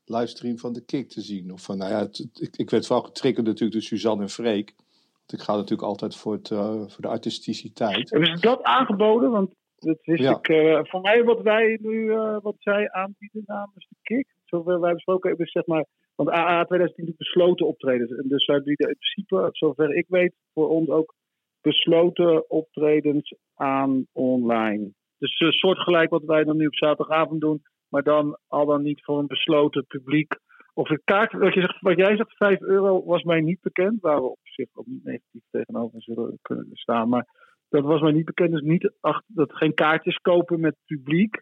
livestream 0.06 0.58
van 0.58 0.74
de 0.74 0.82
Kick 0.86 1.10
te 1.10 1.22
zien. 1.22 1.52
Of 1.54 1.62
van, 1.62 1.78
nou 1.78 1.92
ja, 1.92 2.00
het- 2.00 2.30
ik, 2.34 2.58
ik 2.58 2.70
werd 2.70 2.88
wel 2.88 3.02
getriggerd 3.02 3.46
natuurlijk 3.46 3.74
door 3.74 3.82
Suzanne 3.82 4.24
en 4.24 4.30
Freek. 4.30 4.76
Want 5.26 5.42
ik 5.42 5.48
ga 5.48 5.54
natuurlijk 5.56 5.88
altijd 5.88 6.16
voor, 6.16 6.34
het, 6.34 6.52
eh, 6.52 6.74
voor 6.88 7.02
de 7.02 7.08
artisticiteit. 7.08 8.10
Hebben 8.10 8.38
ze 8.38 8.42
dat 8.48 8.64
aangeboden? 8.64 9.32
Want 9.32 9.54
dat 9.78 9.98
wist 10.02 10.24
Ja. 10.24 10.38
ik. 10.38 10.48
eh, 10.48 10.80
voor 10.84 11.02
mij 11.02 11.24
wat 11.24 11.42
wij 11.42 11.80
nu, 11.82 12.12
eh, 12.14 12.38
wat 12.42 12.56
zij 12.60 12.92
aanbieden 12.92 13.44
namens 13.46 13.88
de 13.90 13.96
KIK. 14.02 14.28
Zover 14.46 14.80
wij 14.80 14.94
besproken 14.94 15.28
hebben, 15.30 15.46
is 15.46 15.52
zeg 15.52 15.66
maar. 15.66 15.86
Want 16.16 16.30
AA 16.30 16.64
2010 16.66 17.06
doet 17.06 17.18
besloten 17.18 17.68
optredens. 17.68 18.12
En 18.12 18.28
dus 18.28 18.46
zij 18.46 18.62
bieden 18.64 18.88
in 18.90 18.96
principe, 18.98 19.50
zover 19.52 19.96
ik 19.96 20.06
weet, 20.08 20.34
voor 20.54 20.70
ons 20.70 20.90
ook 20.90 21.14
besloten 21.62 22.50
optredens 22.50 23.36
aan 23.56 24.08
online. 24.12 24.92
Dus 25.18 25.36
soortgelijk 25.60 26.10
wat 26.10 26.24
wij 26.24 26.44
dan 26.44 26.58
nu 26.58 26.66
op 26.68 26.76
zaterdagavond 26.76 27.42
doen. 27.42 27.62
Maar 27.90 28.04
dan 28.04 28.38
al 28.48 28.66
dan 28.66 28.82
niet 28.84 29.04
voor 29.04 29.20
een 29.20 29.28
besloten 29.28 29.86
publiek. 29.88 30.34
Of 30.74 30.90
een 30.90 31.02
kaart, 31.04 31.34
wat, 31.34 31.54
je 31.54 31.62
zegt, 31.62 31.82
wat 31.82 31.98
jij 31.98 32.16
zegt, 32.16 32.38
5 32.38 32.62
euro, 32.62 33.06
was 33.06 33.24
mij 33.24 33.42
niet 33.42 33.62
bekend. 33.62 34.02
Waar 34.02 34.22
we 34.22 34.30
op 34.30 34.40
zich 34.44 34.68
ook 34.74 34.86
niet 34.86 35.04
negatief 35.04 35.42
tegenover 35.52 36.02
zullen 36.02 36.40
kunnen 36.42 36.68
staan. 36.72 37.10
Maar 37.10 37.28
dat 37.70 37.84
was 37.84 38.02
mij 38.02 38.12
niet 38.12 38.26
bekend. 38.26 38.52
Dus 38.52 38.62
niet 38.62 38.92
dat 39.28 39.54
geen 39.54 39.74
kaartjes 39.74 40.16
kopen 40.16 40.60
met 40.60 40.76
publiek. 40.86 41.42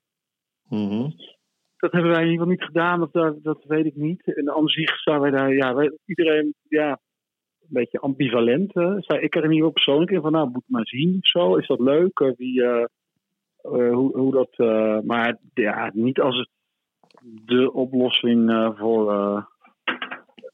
Mhm. 0.70 1.10
Dat 1.78 1.92
hebben 1.92 2.12
wij 2.12 2.24
in 2.24 2.30
ieder 2.30 2.46
geval 2.46 2.48
niet 2.48 2.64
gedaan, 2.64 3.00
dat, 3.00 3.14
dat, 3.14 3.44
dat 3.44 3.64
weet 3.68 3.86
ik 3.86 3.96
niet. 3.96 4.36
En 4.36 4.56
aan 4.56 4.68
zich 4.68 4.98
staan 4.98 5.20
wij 5.20 5.32
daar, 5.32 5.54
ja, 5.54 5.74
wij, 5.74 5.98
iedereen, 6.06 6.54
ja, 6.68 6.90
een 7.62 7.68
beetje 7.68 8.00
ambivalent. 8.00 8.74
hè. 8.74 8.96
Ik 8.98 9.36
er 9.36 9.44
in 9.44 9.52
ieder 9.52 9.52
geval 9.52 9.72
persoonlijk 9.72 10.12
in 10.12 10.22
van, 10.22 10.32
nou, 10.32 10.50
moet 10.50 10.64
maar 10.68 10.88
zien 10.88 11.18
of 11.20 11.28
zo. 11.28 11.56
Is 11.56 11.68
dat 11.68 11.80
leuk? 11.80 12.20
Eh, 12.20 12.32
Wie, 12.36 12.64
eh, 12.64 12.84
eh, 13.58 13.94
hoe, 13.94 14.18
hoe 14.18 14.32
dat, 14.32 14.58
maar 15.06 15.38
ja, 15.54 15.92
niet 15.94 16.20
als 16.20 16.38
het 16.38 16.50
de 17.46 17.74
oplossing 17.74 18.50
eh, 18.50 18.70
voor, 18.78 19.12
eh, 19.12 19.44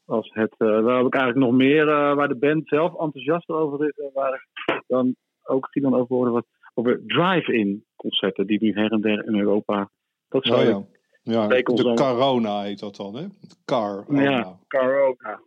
als 0.05 0.29
het, 0.33 0.55
eh, 0.57 0.81
waar 0.81 0.97
heb 0.97 1.05
ik 1.05 1.13
eigenlijk 1.13 1.45
nog 1.45 1.53
meer, 1.53 1.87
eh, 1.87 2.13
waar 2.15 2.27
de 2.27 2.35
band 2.35 2.67
zelf 2.67 2.99
enthousiast 2.99 3.49
over 3.49 3.87
is. 3.87 3.97
En 3.97 4.11
waar 4.13 4.33
ik 4.33 4.83
dan 4.87 5.15
ook 5.43 5.67
die 5.71 5.81
dan 5.83 5.95
over 5.95 6.15
hoorde, 6.15 6.31
wat 6.31 6.45
over 6.73 7.01
drive-in 7.07 7.85
concerten 7.95 8.47
die 8.47 8.61
nu 8.61 8.73
her 8.73 8.91
en 8.91 9.01
der 9.01 9.27
in 9.27 9.39
Europa. 9.39 9.89
Dat 10.29 10.45
zou 10.45 10.57
Oh, 10.57 10.63
ik 10.63 10.69
ja. 10.69 10.85
Ja, 11.21 11.47
de 11.47 11.63
corona 11.93 12.61
heet 12.61 12.79
dat 12.79 12.95
dan, 12.95 13.15
hè? 13.15 13.25
Car. 13.65 14.05
Ja, 14.09 14.59
corona. 14.67 15.39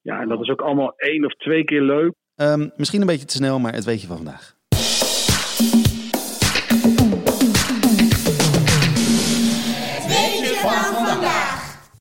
Ja, 0.00 0.20
en 0.20 0.28
dat 0.28 0.40
is 0.40 0.48
ook 0.48 0.60
allemaal 0.60 0.92
één 0.96 1.24
of 1.24 1.32
twee 1.32 1.64
keer 1.64 1.82
leuk. 1.82 2.14
Ehm, 2.36 2.68
misschien 2.76 3.00
een 3.00 3.06
beetje 3.06 3.26
te 3.26 3.36
snel, 3.36 3.58
maar 3.58 3.72
het 3.72 3.84
weet 3.84 4.00
je 4.00 4.06
van 4.06 4.16
vandaag. 4.16 4.55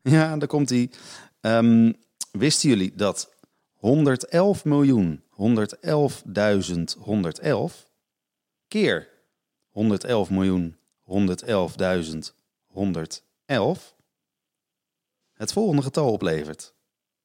Ja, 0.15 0.37
daar 0.37 0.47
komt 0.47 0.69
hij. 0.69 0.89
wisten 2.31 2.69
jullie 2.69 2.95
dat 2.95 3.33
111 3.71 4.65
miljoen 4.65 5.23
111.111 5.29 5.29
keer 8.67 9.09
111 9.69 10.29
miljoen 10.29 10.75
111.111 10.75 10.77
het 15.33 15.53
volgende 15.53 15.81
getal 15.81 16.11
oplevert? 16.11 16.73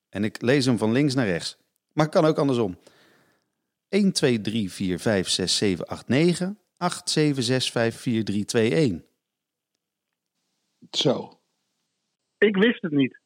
En 0.08 0.24
ik 0.24 0.42
lees 0.42 0.64
hem 0.64 0.78
van 0.78 0.92
links 0.92 1.14
naar 1.14 1.26
rechts. 1.26 1.56
Maar 1.92 2.08
kan 2.08 2.24
ook 2.24 2.38
andersom. 2.38 2.78
1, 3.88 4.12
2, 4.12 4.40
3, 4.40 4.72
4, 4.72 4.98
5, 4.98 5.28
6, 5.28 5.56
7, 5.56 5.86
8, 5.86 6.08
9, 6.08 6.58
8, 6.76 7.10
7, 7.10 7.42
6, 7.42 7.70
5, 7.70 7.96
4, 7.96 8.24
3, 8.24 8.44
2, 8.44 8.74
1. 8.74 9.04
Zo. 10.90 11.39
Ik 12.40 12.56
wist 12.56 12.82
het 12.82 12.92
niet. 12.92 13.20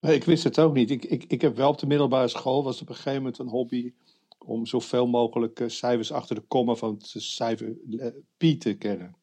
Nee, 0.00 0.14
ik 0.14 0.24
wist 0.24 0.44
het 0.44 0.58
ook 0.58 0.74
niet. 0.74 0.90
Ik, 0.90 1.04
ik, 1.04 1.24
ik 1.24 1.40
heb 1.40 1.56
wel 1.56 1.68
op 1.68 1.78
de 1.78 1.86
middelbare 1.86 2.28
school, 2.28 2.64
was 2.64 2.80
op 2.80 2.88
een 2.88 2.94
gegeven 2.94 3.18
moment 3.18 3.38
een 3.38 3.48
hobby 3.48 3.92
om 4.38 4.66
zoveel 4.66 5.06
mogelijk 5.06 5.60
eh, 5.60 5.68
cijfers 5.68 6.12
achter 6.12 6.34
de 6.34 6.40
komma 6.40 6.74
van 6.74 6.94
het 6.94 7.06
cijfer 7.06 7.76
pi 8.36 8.56
te 8.56 8.74
kennen. 8.74 9.16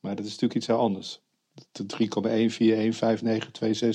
Maar 0.00 0.16
dat 0.16 0.24
is 0.24 0.30
natuurlijk 0.30 0.54
iets 0.54 0.66
heel 0.66 0.78
anders. 0.78 1.20
De 1.72 1.86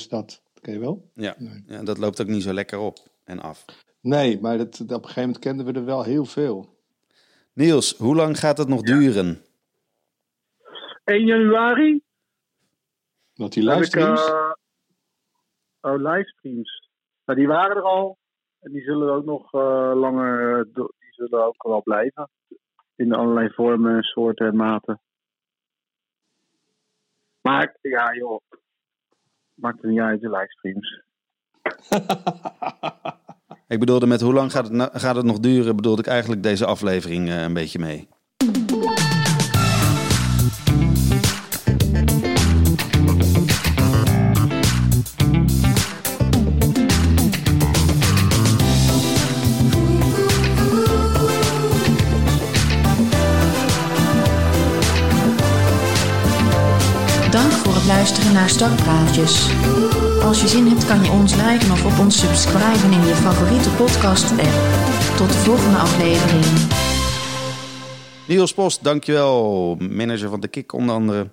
3,1415926, 0.05 0.07
dat 0.09 0.41
ken 0.61 0.73
je 0.73 0.79
wel? 0.79 1.11
Ja. 1.15 1.35
Nee. 1.37 1.63
ja, 1.67 1.83
dat 1.83 1.97
loopt 1.97 2.21
ook 2.21 2.27
niet 2.27 2.43
zo 2.43 2.53
lekker 2.53 2.79
op 2.79 2.97
en 3.23 3.39
af. 3.39 3.65
Nee, 4.01 4.39
maar 4.41 4.57
dat, 4.57 4.81
op 4.81 4.89
een 4.89 4.97
gegeven 4.99 5.21
moment 5.21 5.39
kenden 5.39 5.65
we 5.65 5.73
er 5.73 5.85
wel 5.85 6.03
heel 6.03 6.25
veel. 6.25 6.75
Niels, 7.53 7.97
hoe 7.97 8.15
lang 8.15 8.39
gaat 8.39 8.57
het 8.57 8.67
nog 8.67 8.81
duren? 8.81 9.41
1 11.03 11.25
januari 11.25 12.01
Want 13.37 13.53
die 13.53 13.69
heb 13.69 13.77
ik... 13.77 13.95
livestreams, 13.95 14.27
eh, 14.29 14.51
oh, 15.81 16.01
livestreams. 16.01 16.89
Nou, 17.25 17.39
die 17.39 17.47
waren 17.47 17.75
er 17.75 17.83
al. 17.83 18.17
En 18.59 18.71
die 18.71 18.81
zullen 18.81 19.13
ook 19.13 19.25
nog 19.25 19.53
eh, 19.53 19.91
langer... 19.95 20.59
eh, 20.59 20.73
die 20.73 21.13
zullen 21.13 21.45
ook 21.45 21.63
wel 21.63 21.81
blijven. 21.81 22.29
In 22.95 23.13
allerlei 23.13 23.49
vormen, 23.49 24.03
soorten 24.03 24.47
en 24.47 24.55
maten. 24.55 25.01
Maar 27.41 27.77
ja, 27.81 28.13
joh. 28.13 28.41
Maakt 29.53 29.83
er 29.83 29.89
niet 29.89 29.99
uit, 29.99 30.21
de 30.21 30.29
livestreams. 30.29 31.01
Ik 33.67 33.79
bedoelde 33.79 34.07
met 34.07 34.21
hoe 34.21 34.33
lang 34.33 34.51
gaat 34.51 34.69
het, 34.69 34.89
gaat 35.01 35.15
het 35.15 35.25
nog 35.25 35.39
duren, 35.39 35.75
bedoelde 35.75 36.01
ik 36.01 36.07
eigenlijk 36.07 36.43
deze 36.43 36.65
aflevering 36.65 37.29
eh, 37.29 37.41
een 37.41 37.53
beetje 37.53 37.79
mee. 37.79 38.07
Naar 58.47 58.55
Startpraatjes. 58.55 59.49
Als 60.23 60.41
je 60.41 60.47
zin 60.47 60.67
hebt 60.67 60.85
kan 60.85 61.03
je 61.03 61.11
ons 61.11 61.35
liken 61.35 61.71
of 61.71 61.85
op 61.85 62.05
ons 62.05 62.19
subscriben 62.19 62.91
in 62.91 63.07
je 63.07 63.15
favoriete 63.15 63.69
podcast 63.69 64.31
app. 64.31 64.57
Tot 65.17 65.27
de 65.27 65.37
volgende 65.37 65.77
aflevering. 65.77 66.45
Niels 68.27 68.53
Post, 68.53 68.83
dankjewel. 68.83 69.75
Manager 69.75 70.29
van 70.29 70.39
de 70.39 70.47
Kik 70.47 70.73
onder 70.73 70.95
andere. 70.95 71.29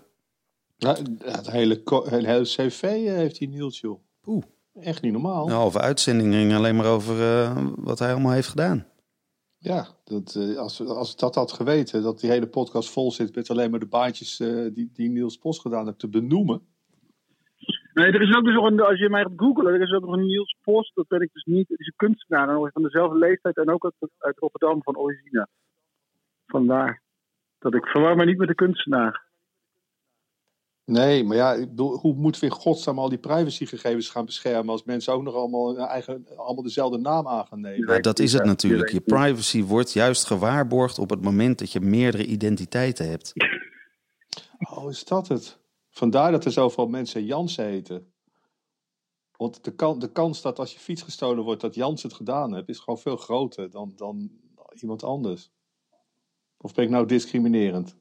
Ja, 0.77 0.97
het 1.19 1.51
hele, 1.51 1.83
het 1.85 2.25
hele 2.27 2.43
cv 2.43 2.83
eh, 2.83 3.15
heeft 3.15 3.39
die 3.39 3.49
Niels, 3.49 3.81
joh. 3.81 4.01
Oeh. 4.27 4.45
Echt 4.81 5.03
niet 5.03 5.13
normaal. 5.13 5.47
Een 5.47 5.53
halve 5.53 5.81
uitzending 5.81 6.35
ging 6.35 6.55
alleen 6.55 6.77
maar 6.77 6.87
over 6.87 7.23
eh, 7.23 7.59
wat 7.77 7.99
hij 7.99 8.13
allemaal 8.13 8.33
heeft 8.33 8.49
gedaan. 8.49 8.87
Ja, 9.59 9.89
dat, 10.05 10.35
eh, 10.35 10.57
als, 10.57 10.87
als 10.87 11.13
ik 11.13 11.19
dat 11.19 11.35
had 11.35 11.53
geweten, 11.53 12.03
dat 12.03 12.21
die 12.21 12.31
hele 12.31 12.47
podcast 12.47 12.91
vol 12.91 13.13
zit 13.13 13.35
met 13.35 13.51
alleen 13.51 13.71
maar 13.71 13.81
de 13.81 13.87
baantjes 13.87 14.41
eh, 14.41 14.67
die, 14.73 14.91
die 14.93 15.09
Niels 15.09 15.39
Post 15.39 15.61
gedaan 15.61 15.87
heeft 15.87 15.99
te 15.99 16.09
benoemen. 16.09 16.63
Nee, 17.95 18.13
er 18.13 18.23
is 18.23 18.37
ook 18.37 18.45
dus 18.45 18.55
nog 18.55 18.67
een, 18.67 18.81
als 18.81 18.99
je 18.99 19.11
mij 19.11 19.23
gaat 19.23 19.33
googlen, 19.37 19.75
er 19.75 19.81
is 19.81 19.93
ook 19.93 20.05
nog 20.05 20.13
een 20.13 20.27
Niels 20.27 20.57
Post, 20.63 20.95
dat 20.95 21.09
ben 21.09 21.21
ik 21.21 21.33
dus 21.33 21.45
niet. 21.45 21.69
Het 21.69 21.81
is 21.81 21.87
een 21.87 22.09
kunstenaar, 22.09 22.49
en 22.49 22.71
van 22.73 22.83
dezelfde 22.83 23.19
leeftijd 23.19 23.57
en 23.57 23.71
ook 23.71 23.85
uit, 23.85 24.11
uit 24.19 24.39
Rotterdam 24.39 24.83
van 24.83 24.97
origine. 24.97 25.49
Vandaar 26.47 27.03
dat 27.59 27.75
ik 27.75 27.87
verwar 27.87 28.17
me 28.17 28.25
niet 28.25 28.39
met 28.39 28.49
de 28.49 28.55
kunstenaar. 28.55 29.23
Nee, 30.85 31.25
maar 31.25 31.37
ja, 31.37 31.53
ik 31.53 31.69
bedoel, 31.69 31.99
hoe 31.99 32.15
moeten 32.15 32.41
we 32.41 32.47
in 32.47 32.53
godsnaam 32.53 32.99
al 32.99 33.09
die 33.09 33.19
privacygegevens 33.19 34.11
gaan 34.11 34.25
beschermen 34.25 34.73
als 34.73 34.85
mensen 34.85 35.13
ook 35.13 35.23
nog 35.23 35.35
allemaal, 35.35 35.77
hun 35.77 35.87
eigen, 35.87 36.27
allemaal 36.37 36.63
dezelfde 36.63 36.99
naam 36.99 37.29
aan 37.29 37.47
gaan 37.47 37.61
nemen? 37.61 37.87
Nou, 37.87 38.01
dat 38.01 38.19
is 38.19 38.33
het 38.33 38.45
natuurlijk. 38.45 38.91
Je 38.91 39.03
weet 39.05 39.19
privacy 39.19 39.63
wordt 39.63 39.93
juist 39.93 40.27
gewaarborgd 40.27 40.99
op 40.99 41.11
het 41.11 41.23
moment 41.23 41.59
dat 41.59 41.73
je 41.73 41.81
meerdere 41.81 42.25
identiteiten 42.25 43.09
hebt. 43.09 43.33
Oh, 44.75 44.91
is 44.91 45.05
dat 45.05 45.29
het? 45.29 45.64
Vandaar 45.97 46.31
dat 46.31 46.45
er 46.45 46.53
zoveel 46.53 46.87
mensen 46.87 47.25
Jans 47.25 47.57
heten. 47.57 48.13
Want 49.37 49.65
de, 49.65 49.97
de 49.99 50.13
kans 50.13 50.43
dat 50.43 50.59
als 50.59 50.73
je 50.73 50.79
fiets 50.79 51.03
gestolen 51.03 51.45
wordt 51.45 51.61
dat 51.61 51.75
Jans 51.75 52.03
het 52.03 52.13
gedaan 52.13 52.55
heeft, 52.55 52.69
is 52.69 52.79
gewoon 52.79 52.99
veel 52.99 53.17
groter 53.17 53.71
dan, 53.71 53.93
dan 53.97 54.31
iemand 54.81 55.03
anders. 55.03 55.51
Of 56.57 56.75
ben 56.75 56.85
ik 56.85 56.91
nou 56.91 57.07
discriminerend? 57.07 57.97